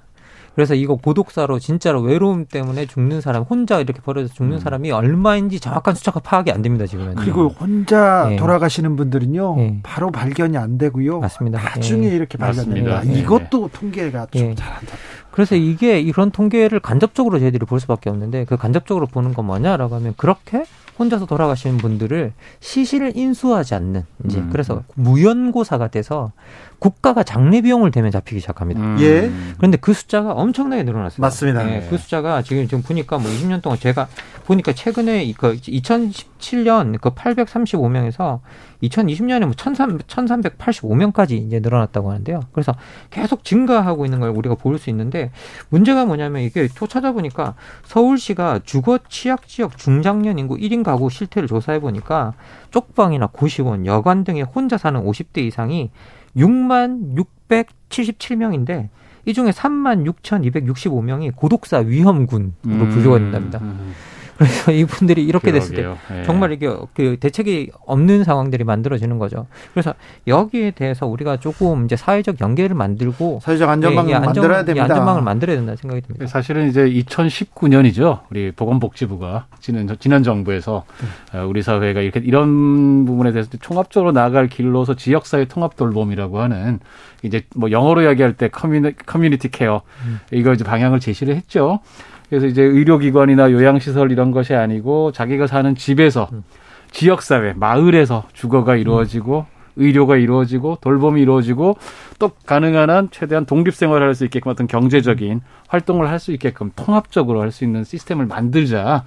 그래서 0.55 0.75
이거 0.75 0.95
고독사로 0.95 1.59
진짜로 1.59 2.01
외로움 2.01 2.45
때문에 2.45 2.85
죽는 2.85 3.21
사람 3.21 3.43
혼자 3.43 3.79
이렇게 3.79 4.01
버려서 4.01 4.33
죽는 4.33 4.57
음. 4.57 4.59
사람이 4.59 4.91
얼마인지 4.91 5.59
정확한 5.59 5.95
숫자가 5.95 6.19
파악이 6.19 6.51
안 6.51 6.61
됩니다 6.61 6.85
지금은. 6.85 7.15
그리고 7.15 7.49
혼자 7.49 8.27
네. 8.29 8.35
돌아가시는 8.35 8.95
분들은요 8.95 9.55
네. 9.57 9.79
바로 9.83 10.11
발견이 10.11 10.57
안 10.57 10.77
되고요. 10.77 11.19
맞습니다. 11.19 11.61
나중에 11.61 12.09
네. 12.09 12.15
이렇게 12.15 12.37
발견됩니다. 12.37 13.03
이것도 13.03 13.69
통계가 13.73 14.27
좀 14.31 14.55
잘 14.55 14.73
안 14.73 14.79
잡. 14.85 14.97
그래서 15.39 15.55
이게 15.55 16.01
이런 16.01 16.31
통계를 16.31 16.81
간접적으로 16.81 17.39
저희들이 17.39 17.65
볼 17.65 17.79
수밖에 17.79 18.09
없는데 18.09 18.43
그 18.43 18.57
간접적으로 18.57 19.07
보는 19.07 19.33
건 19.33 19.45
뭐냐라고 19.45 19.95
하면 19.95 20.13
그렇게 20.17 20.65
혼자서 20.99 21.27
돌아가시는 21.27 21.77
분들을 21.77 22.33
시신을 22.59 23.15
인수하지 23.15 23.73
않는 23.73 24.03
이제 24.25 24.39
음. 24.39 24.49
그래서 24.51 24.83
무연고사가 24.95 25.87
돼서 25.87 26.33
국가가 26.79 27.23
장례 27.23 27.61
비용을 27.61 27.91
대면 27.91 28.11
잡히기 28.11 28.41
시작합니다. 28.41 28.81
음. 28.81 28.97
예. 28.99 29.31
그런데 29.55 29.77
그 29.77 29.93
숫자가 29.93 30.33
엄청나게 30.33 30.83
늘어났습니다. 30.83 31.25
맞습니다. 31.25 31.63
네, 31.63 31.87
그 31.89 31.97
숫자가 31.97 32.41
지금 32.41 32.67
지금 32.67 32.83
보니까 32.83 33.17
뭐 33.17 33.31
20년 33.31 33.61
동안 33.61 33.79
제가 33.79 34.09
보니까 34.45 34.73
최근에 34.73 35.31
그 35.37 35.55
2017년 35.55 36.99
그 36.99 37.11
835명에서 37.11 38.41
2020년에 38.83 39.41
뭐 39.41 39.51
1385명까지 39.51 41.31
이제 41.31 41.59
늘어났다고 41.59 42.09
하는데요. 42.11 42.41
그래서 42.51 42.73
계속 43.09 43.43
증가하고 43.43 44.05
있는 44.05 44.19
걸 44.19 44.29
우리가 44.29 44.55
볼 44.55 44.79
수 44.79 44.89
있는데 44.89 45.31
문제가 45.69 46.05
뭐냐면 46.05 46.41
이게 46.43 46.69
또 46.77 46.87
찾아보니까 46.87 47.55
서울시가 47.83 48.61
주거 48.63 48.97
취약 49.09 49.47
지역 49.47 49.77
중장년 49.77 50.39
인구 50.39 50.55
1인 50.55 50.83
가구 50.83 51.09
실태를 51.09 51.47
조사해 51.49 51.79
보니까 51.79 52.33
쪽방이나 52.71 53.27
고시원, 53.27 53.85
여관 53.85 54.23
등에 54.23 54.41
혼자 54.41 54.77
사는 54.77 55.03
50대 55.03 55.39
이상이 55.39 55.91
6만 56.37 57.15
677명인데 57.49 58.89
이 59.25 59.33
중에 59.33 59.51
3만 59.51 60.05
6,265명이 60.23 61.35
고독사 61.35 61.79
위험군으로 61.79 62.51
음, 62.67 62.89
분류가 62.89 63.19
된답니다. 63.19 63.59
음. 63.59 63.93
그래서 64.39 64.71
이분들이 64.71 65.25
이렇게 65.25 65.51
됐을 65.51 65.75
때 65.75 65.85
예. 66.17 66.23
정말 66.23 66.53
이게 66.53 66.73
그 66.93 67.17
대책이 67.19 67.71
없는 67.85 68.23
상황들이 68.23 68.63
만들어지는 68.63 69.19
거죠. 69.19 69.47
그래서 69.73 69.93
여기에 70.27 70.71
대해서 70.71 71.05
우리가 71.05 71.37
조금 71.37 71.83
이제 71.83 71.97
사회적 71.97 72.39
연계를 72.39 72.73
만들고 72.75 73.41
사회적 73.43 73.69
안전망을 73.69 74.11
예, 74.11 74.15
안전, 74.15 74.27
만들어야 74.27 74.63
됩니다. 74.63 74.83
안전망을 74.85 75.21
만들어야 75.21 75.57
된다는 75.57 75.75
생각이 75.75 76.01
듭니다. 76.01 76.25
사실은 76.27 76.69
이제 76.69 76.89
2019년이죠. 76.89 78.21
우리 78.29 78.51
보건복지부가 78.51 79.47
지난 79.59 79.89
지난 79.99 80.23
정부에서 80.23 80.85
네. 81.33 81.41
우리 81.41 81.61
사회가 81.61 81.99
이렇게 81.99 82.21
이런 82.21 83.05
부분에 83.05 83.33
대해서 83.33 83.49
총합적으로 83.59 84.13
나아갈 84.13 84.47
길로서 84.47 84.95
지역사회 84.95 85.45
통합 85.45 85.75
돌봄이라고 85.75 86.39
하는 86.39 86.79
이제 87.23 87.43
뭐 87.55 87.71
영어로 87.71 88.03
이야기할 88.03 88.33
때 88.33 88.47
communi, 88.47 88.95
community 89.05 89.49
care 89.49 89.81
음. 90.05 90.21
이거 90.31 90.53
이제 90.53 90.63
방향을 90.63 91.01
제시를 91.01 91.35
했죠. 91.35 91.81
그래서 92.29 92.47
이제 92.47 92.61
의료기관이나 92.63 93.51
요양시설 93.51 94.11
이런 94.11 94.31
것이 94.31 94.53
아니고 94.53 95.11
자기가 95.11 95.47
사는 95.47 95.73
집에서 95.75 96.29
음. 96.31 96.43
지역사회, 96.91 97.53
마을에서 97.55 98.25
주거가 98.33 98.75
이루어지고 98.75 99.45
음. 99.51 99.59
의료가 99.75 100.17
이루어지고 100.17 100.77
돌봄이 100.81 101.21
이루어지고 101.21 101.77
또 102.19 102.31
가능한 102.45 102.89
한 102.89 103.07
최대한 103.11 103.45
독립생활을 103.45 104.05
할 104.07 104.13
수 104.13 104.25
있게끔 104.25 104.51
어떤 104.51 104.67
경제적인 104.67 105.41
활동을 105.69 106.09
할 106.09 106.19
수 106.19 106.31
있게끔 106.33 106.71
통합적으로 106.75 107.41
할 107.41 107.51
수 107.51 107.63
있는 107.63 107.83
시스템을 107.83 108.25
만들자 108.25 109.05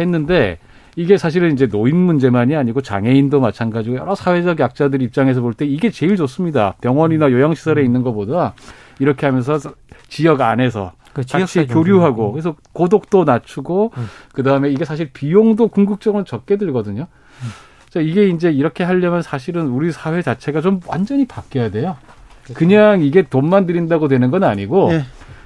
했는데 0.00 0.58
이게 0.98 1.18
사실은 1.18 1.52
이제 1.52 1.66
노인 1.66 1.96
문제만이 1.96 2.56
아니고 2.56 2.80
장애인도 2.80 3.40
마찬가지고 3.40 3.96
여러 3.96 4.14
사회적 4.14 4.58
약자들 4.58 5.02
입장에서 5.02 5.42
볼 5.42 5.52
때 5.52 5.66
이게 5.66 5.90
제일 5.90 6.16
좋습니다. 6.16 6.74
병원이나 6.80 7.30
요양시설에 7.30 7.82
있는 7.82 8.02
것보다 8.02 8.54
이렇게 8.98 9.26
하면서 9.26 9.58
지역 10.08 10.40
안에서 10.40 10.92
그 11.16 11.38
같이 11.38 11.66
교류하고 11.66 12.32
그래서 12.32 12.56
고독도 12.72 13.24
낮추고 13.24 13.92
음. 13.96 14.06
그다음에 14.32 14.70
이게 14.70 14.84
사실 14.84 15.10
비용도 15.12 15.68
궁극적으로 15.68 16.24
적게 16.24 16.56
들거든요. 16.56 17.02
음. 17.42 17.48
자, 17.88 18.00
이게 18.00 18.28
이제 18.28 18.50
이렇게 18.50 18.84
하려면 18.84 19.22
사실은 19.22 19.68
우리 19.68 19.90
사회 19.92 20.20
자체가 20.20 20.60
좀 20.60 20.80
완전히 20.86 21.26
바뀌어야 21.26 21.70
돼요. 21.70 21.96
그렇죠. 22.44 22.58
그냥 22.58 23.02
이게 23.02 23.22
돈만 23.22 23.66
들인다고 23.66 24.08
되는 24.08 24.30
건 24.30 24.44
아니고 24.44 24.88
네. 24.90 24.96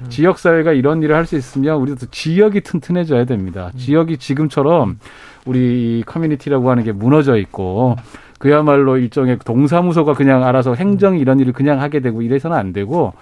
음. 0.02 0.08
지역 0.08 0.38
사회가 0.38 0.72
이런 0.72 1.02
일을 1.02 1.14
할 1.14 1.26
수 1.26 1.36
있으면 1.36 1.76
우리도 1.76 2.06
지역이 2.10 2.62
튼튼해져야 2.62 3.24
됩니다. 3.26 3.70
음. 3.72 3.78
지역이 3.78 4.16
지금처럼 4.18 4.98
우리 5.46 6.02
커뮤니티라고 6.06 6.70
하는 6.70 6.82
게 6.82 6.92
무너져 6.92 7.36
있고 7.36 7.96
그야말로 8.38 8.96
일종의 8.96 9.38
동사무소가 9.44 10.14
그냥 10.14 10.44
알아서 10.44 10.74
행정 10.74 11.18
이런 11.18 11.38
일을 11.40 11.52
그냥 11.52 11.80
하게 11.80 12.00
되고 12.00 12.22
이래서는 12.22 12.56
안 12.56 12.72
되고 12.72 13.12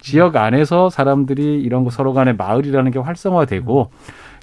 지역 0.00 0.36
안에서 0.36 0.90
사람들이 0.90 1.60
이런 1.62 1.84
거 1.84 1.90
서로 1.90 2.12
간에 2.14 2.32
마을이라는 2.32 2.90
게 2.90 2.98
활성화되고 2.98 3.90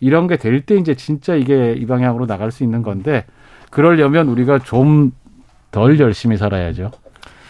이런 0.02 0.28
게 0.28 0.38
될 0.38 0.66
때 0.66 0.76
이제 0.76 0.96
진짜 0.96 1.36
이게 1.36 1.74
이 1.74 1.86
방향으로 1.86 2.26
나갈 2.28 2.52
수 2.52 2.64
있는 2.64 2.82
건데 2.84 3.26
그러려면 3.70 4.28
우리가 4.30 4.60
좀 4.60 5.12
덜 5.72 6.00
열심히 6.00 6.38
살아야죠. 6.38 6.92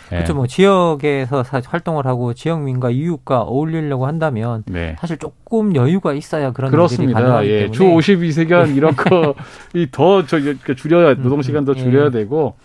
네. 0.10 0.18
그렇죠. 0.18 0.34
뭐 0.34 0.48
지역에서 0.48 1.44
활동을 1.66 2.06
하고 2.06 2.34
지역민과 2.34 2.92
이웃과 2.92 3.42
어울리려고 3.42 4.06
한다면 4.08 4.64
네. 4.68 4.96
사실 5.00 5.18
조금 5.18 5.76
여유가 5.76 6.14
있어야 6.14 6.52
그런 6.54 6.72
그렇습니다. 6.72 7.20
일이 7.20 7.28
가능하기 7.28 7.50
예. 7.50 7.58
때문에 7.70 7.72
주 7.74 7.84
52시간 7.84 8.78
이런 8.78 8.96
거 8.96 9.34
이더 9.74 10.24
줄여야 10.78 11.16
노동 11.16 11.42
시간 11.42 11.66
더 11.66 11.74
줄여야 11.74 12.06
예. 12.06 12.10
되고 12.12 12.56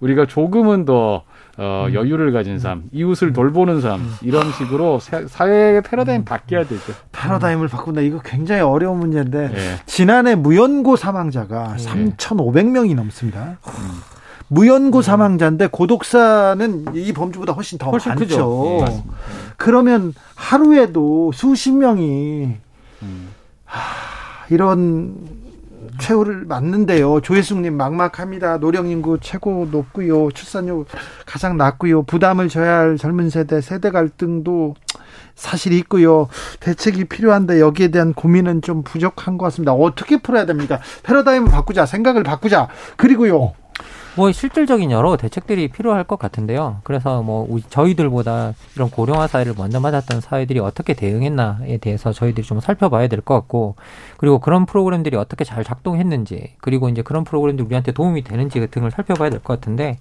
우리가 0.00 0.26
조금은 0.26 0.84
더 0.84 1.22
어, 1.58 1.86
음. 1.88 1.94
여유를 1.94 2.32
가진 2.32 2.58
삶, 2.58 2.84
이웃을 2.92 3.32
돌보는 3.32 3.80
삶 3.80 4.00
이런 4.22 4.52
식으로 4.52 5.00
사회의 5.00 5.82
패러다임 5.82 6.24
바뀌어야 6.24 6.64
되죠. 6.64 6.92
패러다임을 7.12 7.68
바꾼다 7.68 8.02
이거 8.02 8.20
굉장히 8.22 8.60
어려운 8.60 8.98
문제인데 8.98 9.48
네. 9.48 9.76
지난해 9.86 10.34
무연고 10.34 10.96
사망자가 10.96 11.76
네. 11.76 11.84
3,500명이 11.84 12.94
넘습니다. 12.94 13.58
음. 13.66 14.02
무연고 14.48 14.98
음. 14.98 15.02
사망자인데 15.02 15.68
고독사는 15.68 16.86
이 16.94 17.12
범주보다 17.12 17.52
훨씬 17.52 17.78
더 17.78 17.90
훨씬 17.90 18.14
많죠. 18.14 18.84
네, 18.86 19.04
그러면 19.56 20.12
하루에도 20.34 21.32
수십 21.32 21.72
명이 21.72 22.56
음. 23.02 23.28
하, 23.64 23.80
이런 24.50 25.16
최후를 25.98 26.44
맞는데요. 26.46 27.20
조혜숙님 27.20 27.76
막막합니다. 27.76 28.58
노령 28.58 28.88
인구 28.88 29.18
최고 29.20 29.66
높고요. 29.70 30.30
출산율 30.32 30.84
가장 31.24 31.56
낮고요. 31.56 32.02
부담을 32.04 32.48
져야 32.48 32.78
할 32.78 32.96
젊은 32.96 33.30
세대 33.30 33.60
세대 33.60 33.90
갈등도 33.90 34.74
사실 35.34 35.72
있고요. 35.74 36.28
대책이 36.60 37.04
필요한데 37.06 37.60
여기에 37.60 37.88
대한 37.88 38.14
고민은 38.14 38.62
좀 38.62 38.82
부족한 38.82 39.36
것 39.38 39.44
같습니다. 39.46 39.72
어떻게 39.72 40.16
풀어야 40.16 40.46
됩니까? 40.46 40.80
패러다임을 41.02 41.50
바꾸자, 41.50 41.84
생각을 41.86 42.22
바꾸자. 42.22 42.68
그리고요. 42.96 43.52
뭐 44.14 44.32
실질적인 44.32 44.90
여러 44.90 45.14
대책들이 45.18 45.68
필요할 45.68 46.04
것 46.04 46.18
같은데요. 46.18 46.78
그래서 46.84 47.20
뭐 47.20 47.46
저희들보다 47.68 48.54
이런 48.74 48.88
고령화 48.88 49.26
사회를 49.26 49.52
먼저 49.58 49.78
맞았던 49.78 50.22
사회들이 50.22 50.58
어떻게 50.58 50.94
대응했나에 50.94 51.76
대해서 51.76 52.14
저희들이 52.14 52.46
좀 52.46 52.58
살펴봐야 52.60 53.08
될 53.08 53.20
것 53.20 53.34
같고 53.34 53.76
그리고 54.18 54.38
그런 54.38 54.66
프로그램들이 54.66 55.16
어떻게 55.16 55.44
잘 55.44 55.64
작동했는지 55.64 56.54
그리고 56.60 56.88
이제 56.88 57.02
그런 57.02 57.24
프로그램들이 57.24 57.66
우리한테 57.66 57.92
도움이 57.92 58.22
되는지 58.24 58.66
등을 58.70 58.90
살펴봐야 58.90 59.30
될 59.30 59.40
것 59.40 59.60
같은데 59.60 59.98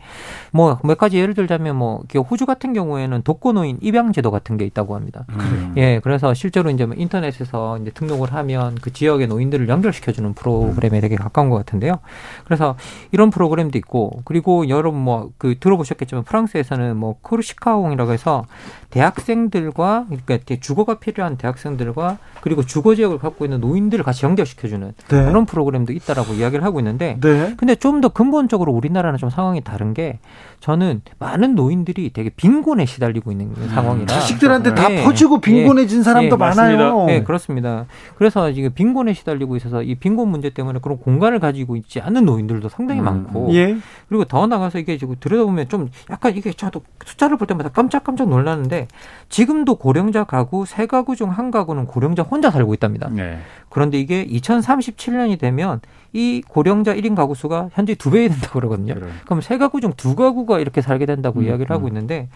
뭐 0.51 0.79
몇 0.83 0.97
가지 0.97 1.17
예를 1.17 1.33
들자면 1.33 1.75
뭐 1.75 2.03
호주 2.29 2.45
같은 2.45 2.73
경우에는 2.73 3.21
독거노인 3.23 3.79
입양 3.81 4.11
제도 4.13 4.31
같은 4.31 4.57
게 4.57 4.65
있다고 4.65 4.95
합니다. 4.95 5.25
음. 5.29 5.73
예, 5.77 5.99
그래서 6.03 6.33
실제로 6.33 6.69
이제 6.69 6.85
뭐 6.85 6.95
인터넷에서 6.97 7.77
이제 7.79 7.91
등록을 7.91 8.33
하면 8.33 8.75
그 8.81 8.91
지역의 8.93 9.27
노인들을 9.27 9.67
연결시켜주는 9.67 10.33
프로그램에 10.33 11.01
되게 11.01 11.15
가까운 11.15 11.49
것 11.49 11.57
같은데요. 11.57 11.99
그래서 12.45 12.75
이런 13.11 13.29
프로그램도 13.31 13.77
있고 13.77 14.21
그리고 14.25 14.67
여러분 14.69 15.01
뭐 15.01 15.29
그 15.37 15.55
들어보셨겠지만 15.59 16.23
프랑스에서는 16.23 16.95
뭐 16.97 17.15
코르시카옹이라고 17.21 18.11
해서 18.13 18.45
대학생들과 18.89 20.05
그러니까 20.07 20.55
주거가 20.59 20.99
필요한 20.99 21.37
대학생들과 21.37 22.17
그리고 22.41 22.63
주거 22.63 22.95
지역을 22.95 23.19
갖고 23.19 23.45
있는 23.45 23.59
노인들을 23.61 24.03
같이 24.03 24.25
연결시켜주는 24.25 24.93
네. 25.09 25.25
그런 25.25 25.45
프로그램도 25.45 25.93
있다라고 25.93 26.33
이야기를 26.33 26.63
하고 26.63 26.79
있는데 26.79 27.17
네. 27.21 27.55
근데 27.57 27.75
좀 27.75 27.95
더 27.95 28.09
근본적으로 28.09 28.73
우리나라는 28.73 29.17
좀 29.17 29.29
상황이 29.29 29.61
다른 29.61 29.93
게 29.93 30.19
저는 30.65 31.03
많은 31.19 31.53
노인들이 31.53 32.09
되게 32.09 32.31
빈곤에 32.31 32.87
시달리고 32.87 33.31
있는 33.31 33.53
음. 33.55 33.69
상황이라 33.71 34.07
자식들한테 34.07 34.73
다 34.73 34.87
네. 34.87 35.03
퍼주고 35.03 35.39
빈곤해진 35.39 35.99
네. 35.99 36.03
사람도 36.03 36.37
네. 36.37 36.39
많아요. 36.39 37.05
네, 37.05 37.21
그렇습니다. 37.21 37.85
그래서 38.17 38.51
지금 38.51 38.73
빈곤에 38.73 39.13
시달리고 39.13 39.57
있어서 39.57 39.83
이 39.83 39.93
빈곤 39.93 40.29
문제 40.29 40.49
때문에 40.49 40.79
그런 40.81 40.97
공간을 40.97 41.39
가지고 41.39 41.75
있지 41.75 41.99
않는 41.99 42.25
노인들도 42.25 42.67
상당히 42.69 43.01
음. 43.01 43.05
많고 43.05 43.53
예. 43.53 43.77
그리고 44.09 44.25
더 44.25 44.47
나가서 44.47 44.79
이게 44.79 44.97
지금 44.97 45.15
들여다보면 45.19 45.69
좀 45.69 45.91
약간 46.09 46.35
이게 46.35 46.51
저도 46.51 46.81
숫자를 47.05 47.37
볼 47.37 47.45
때마다 47.45 47.69
깜짝깜짝 47.69 48.27
놀라는데 48.27 48.87
지금도 49.29 49.75
고령자 49.75 50.23
가구 50.23 50.65
세 50.65 50.87
가구 50.87 51.15
중 51.15 51.29
한 51.29 51.51
가구는 51.51 51.85
고령자 51.85 52.23
혼자 52.23 52.49
살고 52.49 52.73
있답니다. 52.73 53.07
네. 53.11 53.37
그런데 53.69 53.99
이게 53.99 54.25
2037년이 54.25 55.37
되면 55.37 55.81
이 56.13 56.41
고령자 56.47 56.95
1인 56.95 57.13
가구 57.13 57.35
수가 57.35 57.69
현재 57.73 57.93
두배 57.93 58.29
된다고 58.29 58.53
그러거든요. 58.59 58.95
그럼 59.25 59.41
세 59.41 59.57
가구 59.57 59.81
중 59.81 59.91
두 59.97 60.15
가구가 60.15 60.54
이렇게 60.59 60.81
살게 60.81 61.05
된다고 61.05 61.39
음, 61.39 61.45
이야기를 61.45 61.73
하고 61.73 61.85
음. 61.85 61.89
있는데 61.89 62.29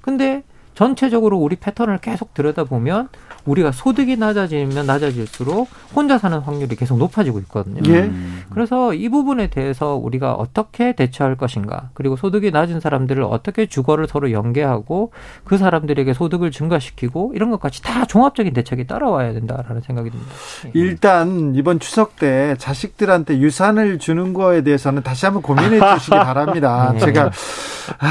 근데 0.00 0.42
전체적으로 0.76 1.38
우리 1.38 1.56
패턴을 1.56 1.98
계속 1.98 2.34
들여다보면 2.34 3.08
우리가 3.46 3.72
소득이 3.72 4.16
낮아지면 4.16 4.86
낮아질수록 4.86 5.68
혼자 5.94 6.18
사는 6.18 6.38
확률이 6.38 6.76
계속 6.76 6.98
높아지고 6.98 7.38
있거든요. 7.40 7.80
예. 7.90 8.10
그래서 8.50 8.92
이 8.92 9.08
부분에 9.08 9.48
대해서 9.48 9.94
우리가 9.94 10.34
어떻게 10.34 10.94
대처할 10.94 11.36
것인가, 11.36 11.90
그리고 11.94 12.16
소득이 12.16 12.50
낮은 12.50 12.80
사람들을 12.80 13.22
어떻게 13.22 13.66
주거를 13.66 14.06
서로 14.06 14.32
연계하고 14.32 15.12
그 15.44 15.56
사람들에게 15.56 16.12
소득을 16.12 16.50
증가시키고 16.50 17.32
이런 17.34 17.50
것까지 17.50 17.82
다 17.82 18.04
종합적인 18.04 18.52
대책이 18.52 18.86
따라와야 18.86 19.32
된다라는 19.32 19.80
생각이 19.80 20.10
듭니다. 20.10 20.32
예. 20.66 20.70
일단 20.74 21.54
이번 21.54 21.80
추석 21.80 22.16
때 22.16 22.54
자식들한테 22.58 23.38
유산을 23.38 23.98
주는 23.98 24.34
거에 24.34 24.62
대해서는 24.62 25.02
다시 25.02 25.24
한번 25.24 25.42
고민해 25.42 25.78
주시기 25.96 26.10
바랍니다. 26.10 26.90
네. 26.92 26.98
제가 26.98 27.30
아, 27.98 28.10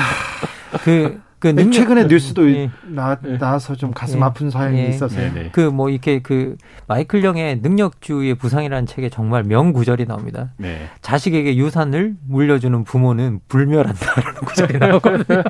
그 0.84 1.20
그 1.46 1.56
능력, 1.56 1.74
최근에 1.74 2.06
뉴스도 2.06 2.50
예. 2.52 2.72
나, 2.88 3.20
나와서 3.38 3.76
좀 3.76 3.92
가슴 3.92 4.20
예. 4.20 4.24
아픈 4.24 4.50
사연이 4.50 4.80
예. 4.80 4.88
있어서요. 4.88 5.32
그 5.52 5.76
뭐 5.76 5.90
이렇게 5.90 6.20
그 6.20 6.56
마이클 6.88 7.24
영의 7.24 7.60
능력주의 7.62 8.34
부상이라는 8.36 8.86
책에 8.86 9.10
정말 9.10 9.44
명구절이 9.44 10.06
나옵니다. 10.06 10.52
네. 10.58 10.88
자식에게 11.02 11.58
유산을 11.58 12.16
물려주는 12.28 12.84
부모는 12.86 13.42
불멸한다라는 13.48 14.34
구절이 14.46 14.80
나오거든요. 14.80 15.44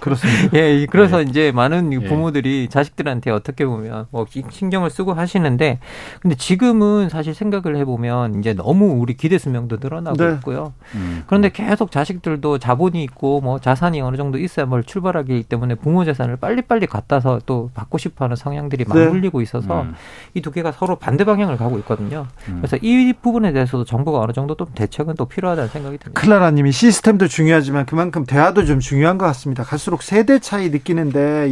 그렇습니다. 0.00 0.58
예, 0.58 0.86
그래서 0.90 1.18
네. 1.18 1.24
이제 1.28 1.52
많은 1.52 1.92
예. 2.02 2.06
부모들이 2.06 2.68
자식들한테 2.68 3.30
어떻게 3.30 3.64
보면 3.64 4.06
뭐 4.10 4.26
신경을 4.28 4.90
쓰고 4.90 5.14
하시는데 5.14 5.78
근데 6.20 6.36
지금은 6.36 7.08
사실 7.08 7.34
생각을 7.34 7.76
해보면 7.78 8.38
이제 8.38 8.52
너무 8.52 9.00
우리 9.00 9.14
기대 9.14 9.38
수명도 9.38 9.78
늘어나고 9.80 10.16
네. 10.16 10.34
있고요. 10.34 10.74
음. 10.94 11.22
그런데 11.26 11.48
계속 11.50 11.90
자식들도 11.90 12.58
자본이 12.58 13.02
있고 13.04 13.40
뭐 13.40 13.58
자산이 13.58 14.00
어느 14.02 14.16
정도 14.16 14.38
있어야 14.38 14.66
뭘 14.66 14.84
출발하기 14.84 15.31
생각이기 15.32 15.44
때문에 15.44 15.74
부모 15.76 16.04
재산을 16.04 16.36
빨리빨리 16.36 16.86
갖다서 16.86 17.40
또 17.46 17.70
받고 17.74 17.98
싶어하는 17.98 18.36
성향들이 18.36 18.84
네. 18.84 18.94
맞물리고 18.94 19.40
있어서 19.40 19.82
음. 19.82 19.94
이두 20.34 20.50
개가 20.50 20.72
서로 20.72 20.96
반대 20.96 21.24
방향을 21.24 21.56
가고 21.56 21.78
있거든요. 21.78 22.26
음. 22.48 22.58
그래서 22.58 22.76
이 22.82 23.12
부분에 23.20 23.52
대해서도 23.52 23.84
정부가 23.84 24.20
어느 24.20 24.32
정도 24.32 24.54
또 24.54 24.66
대책은 24.66 25.14
또 25.14 25.24
필요하다는 25.24 25.70
생각이 25.70 25.98
듭니다. 25.98 26.20
클라라님이 26.20 26.72
시스템도 26.72 27.28
중요하지만 27.28 27.86
그만큼 27.86 28.24
대화도 28.24 28.64
좀 28.66 28.80
중요한 28.80 29.18
것 29.18 29.26
같습니다. 29.26 29.64
갈수록 29.64 30.02
세대 30.02 30.38
차이 30.38 30.70
느끼는데 30.70 31.48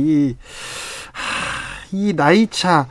이이 1.93 2.15
나이 2.15 2.47
차 2.49 2.87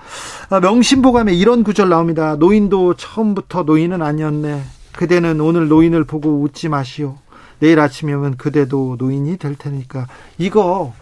아, 0.50 0.60
명심보감에 0.60 1.34
이런 1.34 1.64
구절 1.64 1.90
나옵니다. 1.90 2.36
노인도 2.36 2.96
처음부터 2.96 3.64
노인은 3.64 4.02
아니었네. 4.02 4.62
그대는 4.94 5.40
오늘 5.40 5.68
노인을 5.68 6.04
보고 6.04 6.42
웃지 6.42 6.68
마시오. 6.68 7.16
내일 7.60 7.80
아침이면 7.80 8.38
그대도 8.38 8.96
노인이 8.98 9.38
될 9.38 9.56
테니까 9.56 10.08
이거 10.38 10.94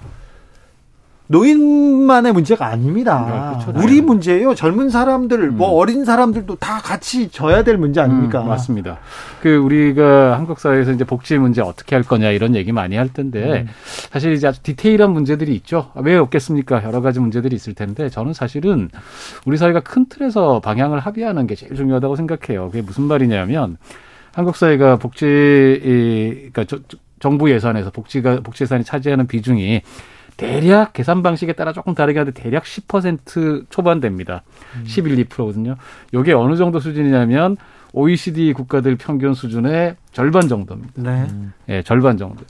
노인만의 1.28 2.32
문제가 2.32 2.68
아닙니다. 2.68 3.54
네, 3.60 3.66
그렇죠. 3.66 3.86
우리 3.86 4.02
문제예요. 4.02 4.56
젊은 4.56 4.90
사람들, 4.90 5.38
뭐 5.38 5.48
음. 5.48 5.58
뭐 5.58 5.70
어린 5.72 6.06
사람들도 6.06 6.56
다 6.56 6.80
같이 6.80 7.30
져야 7.30 7.64
될 7.64 7.78
문제 7.78 8.00
아닙니까? 8.00 8.42
음, 8.44 8.48
맞습니다. 8.48 9.00
그 9.42 9.58
우리가 9.58 10.38
한국 10.38 10.60
사회에서 10.60 10.94
이제 10.94 11.04
복지 11.04 11.38
문제 11.38 11.62
어떻게 11.62 11.96
할 11.96 12.04
거냐 12.04 12.32
이런 12.32 12.56
얘기 12.56 12.72
많이 12.72 12.96
할 12.96 13.12
텐데 13.12 13.66
음. 13.68 13.68
사실 14.10 14.32
이제 14.34 14.48
아주 14.48 14.64
디테일한 14.64 15.12
문제들이 15.12 15.54
있죠. 15.56 15.92
왜 15.96 16.16
없겠습니까? 16.16 16.84
여러 16.86 17.02
가지 17.02 17.20
문제들이 17.20 17.56
있을 17.56 17.74
텐데 17.74 18.10
저는 18.10 18.34
사실은 18.34 18.90
우리 19.46 19.58
사회가 19.58 19.82
큰 19.82 20.06
틀에서 20.08 20.62
방향을 20.62 21.00
합의하는 21.00 21.46
게 21.48 21.56
제일 21.56 21.76
중요하다고 21.76 22.16
생각해요. 22.16 22.68
그게 22.68 22.82
무슨 22.82 23.04
말이냐면 23.04 23.78
한국 24.38 24.56
사회가 24.56 24.98
복지 24.98 25.26
이 25.26 26.52
그러니까 26.52 26.64
저, 26.66 26.78
정부 27.20 27.50
예산에서 27.50 27.90
복지가 27.90 28.42
복지 28.44 28.66
예산이 28.66 28.84
차지하는 28.84 29.26
비중이 29.26 29.82
대략 30.38 30.94
계산 30.94 31.24
방식에 31.24 31.54
따라 31.54 31.74
조금 31.74 31.96
다르게 31.96 32.20
하는데 32.20 32.40
대략 32.40 32.64
10% 32.64 33.66
초반 33.72 34.00
됩니다. 34.00 34.44
음. 34.76 34.84
11, 34.86 35.26
2%거든요. 35.26 35.76
요게 36.14 36.34
어느 36.34 36.56
정도 36.56 36.80
수준이냐면 36.80 37.58
OECD 37.94 38.54
국가들 38.54 38.96
평균 38.98 39.34
수준의 39.34 39.96
절반 40.12 40.48
정도입니다. 40.48 40.94
네. 40.98 41.26
예, 41.70 41.74
네, 41.78 41.82
절반 41.82 42.20
정도. 42.20 42.46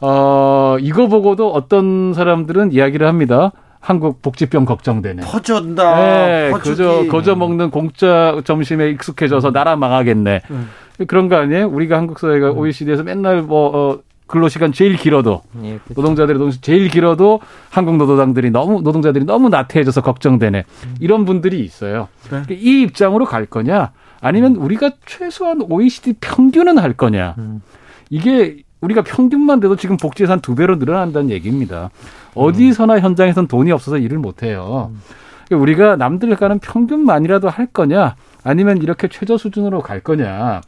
어, 0.00 0.78
이거 0.80 1.06
보고도 1.06 1.52
어떤 1.52 2.14
사람들은 2.14 2.72
이야기를 2.72 3.06
합니다. 3.06 3.52
한국 3.78 4.22
복지병 4.22 4.64
걱정되네. 4.64 5.22
퍼준다. 5.22 5.96
네, 5.96 6.52
그저 6.62 7.06
거저 7.10 7.34
먹는 7.34 7.70
공짜 7.70 8.40
점심에 8.44 8.90
익숙해져서 8.90 9.48
음. 9.48 9.52
나라 9.52 9.76
망하겠네. 9.76 10.42
음. 10.50 10.70
그런 11.06 11.28
거 11.28 11.36
아니에요? 11.36 11.68
우리가 11.68 11.96
한국 11.96 12.18
사회가 12.18 12.52
음. 12.52 12.58
OECD에서 12.58 13.02
맨날 13.02 13.42
뭐 13.42 13.70
어, 13.74 13.98
근로시간 14.26 14.72
제일 14.72 14.96
길어도 14.96 15.42
예, 15.64 15.78
그렇죠. 15.84 16.00
노동자들의 16.00 16.38
노동 16.38 16.52
제일 16.60 16.88
길어도 16.88 17.40
한국 17.68 17.96
노동당들이 17.96 18.50
너무 18.50 18.80
노동자들이 18.80 19.24
너무 19.24 19.48
나태해져서 19.48 20.02
걱정되네 20.02 20.64
음. 20.84 20.94
이런 21.00 21.24
분들이 21.24 21.60
있어요. 21.60 22.08
네. 22.24 22.28
그러니까 22.28 22.54
이 22.54 22.82
입장으로 22.82 23.24
갈 23.24 23.46
거냐 23.46 23.90
아니면 24.20 24.56
음. 24.56 24.62
우리가 24.62 24.92
최소한 25.04 25.62
OECD 25.62 26.14
평균은 26.20 26.78
할 26.78 26.92
거냐 26.92 27.34
음. 27.38 27.60
이게 28.08 28.62
우리가 28.80 29.02
평균만 29.02 29.60
돼도 29.60 29.76
지금 29.76 29.96
복지 29.96 30.22
예산 30.22 30.40
두 30.40 30.54
배로 30.54 30.76
늘어난다는 30.76 31.30
얘기입니다. 31.30 31.90
어디서나 32.34 32.94
음. 32.94 33.00
현장에선 33.00 33.48
돈이 33.48 33.72
없어서 33.72 33.98
일을 33.98 34.18
못 34.18 34.42
해요. 34.42 34.92
음. 34.92 35.56
우리가 35.56 35.96
남들과는 35.96 36.60
평균만이라도 36.60 37.48
할 37.48 37.66
거냐 37.66 38.14
아니면 38.44 38.78
이렇게 38.78 39.08
최저 39.08 39.36
수준으로 39.36 39.80
갈 39.82 40.00
거냐 40.00 40.60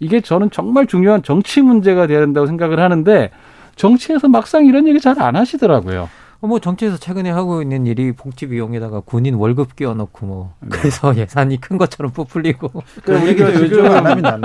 이게 0.00 0.20
저는 0.20 0.50
정말 0.50 0.86
중요한 0.86 1.22
정치 1.22 1.60
문제가 1.60 2.06
돼야 2.06 2.20
된다고 2.20 2.46
생각을 2.46 2.80
하는데 2.80 3.30
정치에서 3.76 4.28
막상 4.28 4.66
이런 4.66 4.86
얘기 4.88 5.00
잘 5.00 5.20
안 5.20 5.36
하시더라고요. 5.36 6.08
어, 6.42 6.46
뭐 6.46 6.58
정치에서 6.58 6.96
최근에 6.96 7.28
하고 7.30 7.60
있는 7.60 7.86
일이 7.86 8.12
복지 8.12 8.46
비용에다가 8.46 9.00
군인 9.00 9.34
월급 9.34 9.76
끼워 9.76 9.92
넣고 9.94 10.26
뭐 10.26 10.54
네. 10.60 10.68
그래서 10.70 11.14
예산이 11.16 11.60
큰 11.60 11.76
것처럼 11.76 12.12
부풀리고 12.12 12.70
그런 13.04 13.26
얘기도 13.26 13.52
요즘 13.52 13.84
안 13.84 14.06
하면 14.06 14.24
안 14.24 14.42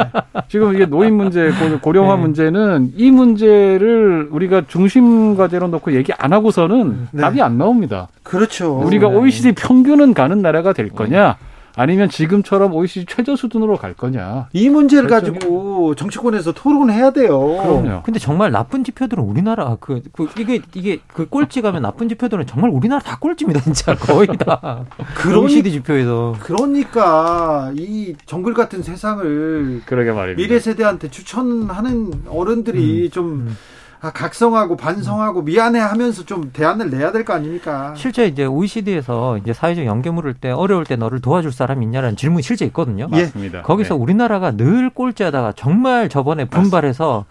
지금 0.49 0.75
이게 0.75 0.85
노인 0.85 1.15
문제 1.15 1.51
고령화 1.81 2.15
네. 2.17 2.21
문제는 2.21 2.93
이 2.97 3.11
문제를 3.11 4.27
우리가 4.29 4.63
중심 4.67 5.37
과제로 5.37 5.67
놓고 5.69 5.93
얘기 5.93 6.11
안 6.17 6.33
하고서는 6.33 7.07
네. 7.11 7.21
답이 7.21 7.41
안 7.41 7.57
나옵니다. 7.57 8.09
그렇죠. 8.23 8.79
우리가 8.79 9.07
OECD 9.07 9.53
평균은 9.53 10.13
가는 10.13 10.41
나라가 10.41 10.73
될 10.73 10.89
거냐? 10.89 11.37
아니면 11.75 12.09
지금처럼 12.09 12.73
OECD 12.73 13.05
최저 13.07 13.35
수준으로 13.35 13.77
갈 13.77 13.93
거냐. 13.93 14.47
이 14.53 14.69
문제를 14.69 15.09
가지고 15.09 15.95
정치권에서 15.95 16.53
토론해야 16.53 17.11
돼요. 17.11 17.39
그럼요. 17.39 18.03
근데 18.03 18.19
정말 18.19 18.51
나쁜 18.51 18.83
지표들은 18.83 19.23
우리나라 19.23 19.77
그, 19.79 20.01
그 20.13 20.29
이게 20.39 20.61
이게 20.73 20.99
그 21.07 21.27
꼴찌 21.27 21.61
가면 21.61 21.81
나쁜 21.81 22.07
지표들은 22.09 22.45
정말 22.47 22.71
우리나라 22.71 23.01
다 23.01 23.17
꼴찌입니다, 23.19 23.61
진짜 23.61 23.95
거의 23.99 24.27
다. 24.27 24.85
그런 25.15 25.39
OECD 25.39 25.71
지표에서. 25.71 26.35
그러니까 26.39 27.71
이 27.75 28.15
정글 28.25 28.53
같은 28.53 28.81
세상을 28.81 29.81
그러게 29.85 30.11
말입니다. 30.11 30.47
미래 30.47 30.59
세대한테 30.59 31.09
추천하는 31.09 32.11
어른들이 32.27 33.05
음. 33.05 33.09
좀 33.09 33.25
음. 33.25 33.57
아, 34.05 34.11
각성하고 34.11 34.77
반성하고 34.77 35.41
미안해하면서 35.41 36.25
좀 36.25 36.51
대안을 36.53 36.91
내야 36.91 37.11
될 37.11 37.25
거 37.25 37.33
아닙니까? 37.33 37.91
실제 37.97 38.27
이제 38.27 38.45
OECD에서 38.45 39.37
이제 39.39 39.51
사회적 39.51 39.83
연계 39.87 40.11
물을 40.11 40.35
때 40.35 40.51
어려울 40.51 40.83
때 40.85 40.95
너를 40.95 41.21
도와줄 41.21 41.51
사람 41.51 41.81
있냐라는 41.81 42.15
질문이 42.15 42.43
실제 42.43 42.65
있거든요. 42.65 43.07
예. 43.13 43.23
맞습니다. 43.23 43.63
거기서 43.63 43.95
네. 43.95 43.99
우리나라가 43.99 44.51
늘 44.51 44.91
꼴찌하다가 44.91 45.53
정말 45.53 46.07
저번에 46.09 46.45
분발해서 46.45 47.25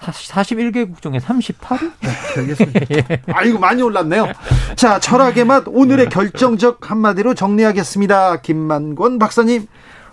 41개국 0.00 1.02
중에 1.02 1.18
38위? 1.18 1.90
네, 2.00 2.10
알겠습니다. 2.38 2.80
예. 2.94 3.22
아이고, 3.32 3.58
많이 3.58 3.82
올랐네요. 3.82 4.28
자, 4.76 5.00
철학의 5.00 5.44
맛, 5.44 5.64
오늘의 5.66 6.10
결정적 6.10 6.90
한마디로 6.90 7.34
정리하겠습니다. 7.34 8.36
김만권 8.40 9.18
박사님. 9.18 9.66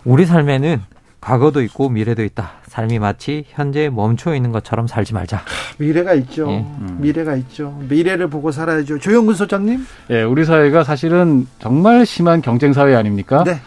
우리 0.03 0.25
삶에는 0.25 0.81
과거도 1.21 1.61
있고 1.63 1.89
미래도 1.89 2.23
있다. 2.23 2.51
삶이 2.67 2.99
마치 2.99 3.45
현재에 3.49 3.89
멈춰 3.89 4.35
있는 4.35 4.51
것처럼 4.51 4.87
살지 4.87 5.13
말자. 5.13 5.41
미래가 5.77 6.13
있죠. 6.13 6.49
예. 6.51 6.57
음. 6.59 6.97
미래가 7.01 7.35
있죠. 7.37 7.77
미래를 7.89 8.29
보고 8.29 8.51
살아야죠. 8.51 8.99
조영근 8.99 9.33
소장님. 9.33 9.85
예, 10.11 10.23
우리 10.23 10.45
사회가 10.45 10.83
사실은 10.83 11.47
정말 11.59 12.05
심한 12.05 12.41
경쟁 12.41 12.71
사회 12.73 12.95
아닙니까? 12.95 13.43
네. 13.43 13.59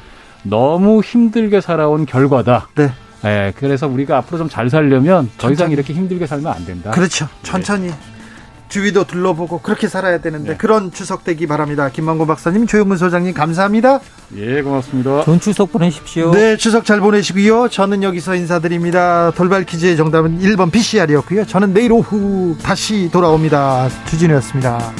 너무 0.42 1.00
힘들게 1.02 1.60
살아온 1.60 2.06
결과다. 2.06 2.68
네. 2.76 2.90
예, 3.24 3.52
그래서 3.56 3.86
우리가 3.86 4.16
앞으로 4.18 4.38
좀 4.38 4.48
잘 4.48 4.70
살려면 4.70 5.28
더 5.36 5.50
이상 5.50 5.70
이렇게 5.70 5.92
힘들게 5.92 6.26
살면 6.26 6.50
안 6.52 6.64
된다. 6.64 6.90
그렇죠. 6.92 7.28
천천히. 7.42 7.88
네. 7.88 7.94
주위도 8.70 9.04
둘러보고 9.04 9.60
그렇게 9.60 9.88
살아야 9.88 10.18
되는데 10.18 10.52
네. 10.52 10.56
그런 10.56 10.90
추석 10.90 11.24
되기 11.24 11.46
바랍니다. 11.46 11.90
김만곤 11.90 12.26
박사님, 12.26 12.66
조영문 12.66 12.96
소장님 12.96 13.34
감사합니다. 13.34 14.00
예, 14.36 14.62
고맙습니다. 14.62 15.24
좋은 15.24 15.40
추석 15.40 15.72
보내십시오. 15.72 16.30
네, 16.30 16.56
추석 16.56 16.86
잘 16.86 17.00
보내시고요. 17.00 17.68
저는 17.68 18.02
여기서 18.02 18.36
인사드립니다. 18.36 19.32
돌발 19.32 19.64
퀴즈의 19.64 19.96
정답은 19.96 20.40
1번 20.40 20.72
PCR이었고요. 20.72 21.46
저는 21.46 21.74
내일 21.74 21.92
오후 21.92 22.56
다시 22.62 23.10
돌아옵니다. 23.12 23.88
주진우였습니다. 24.08 24.92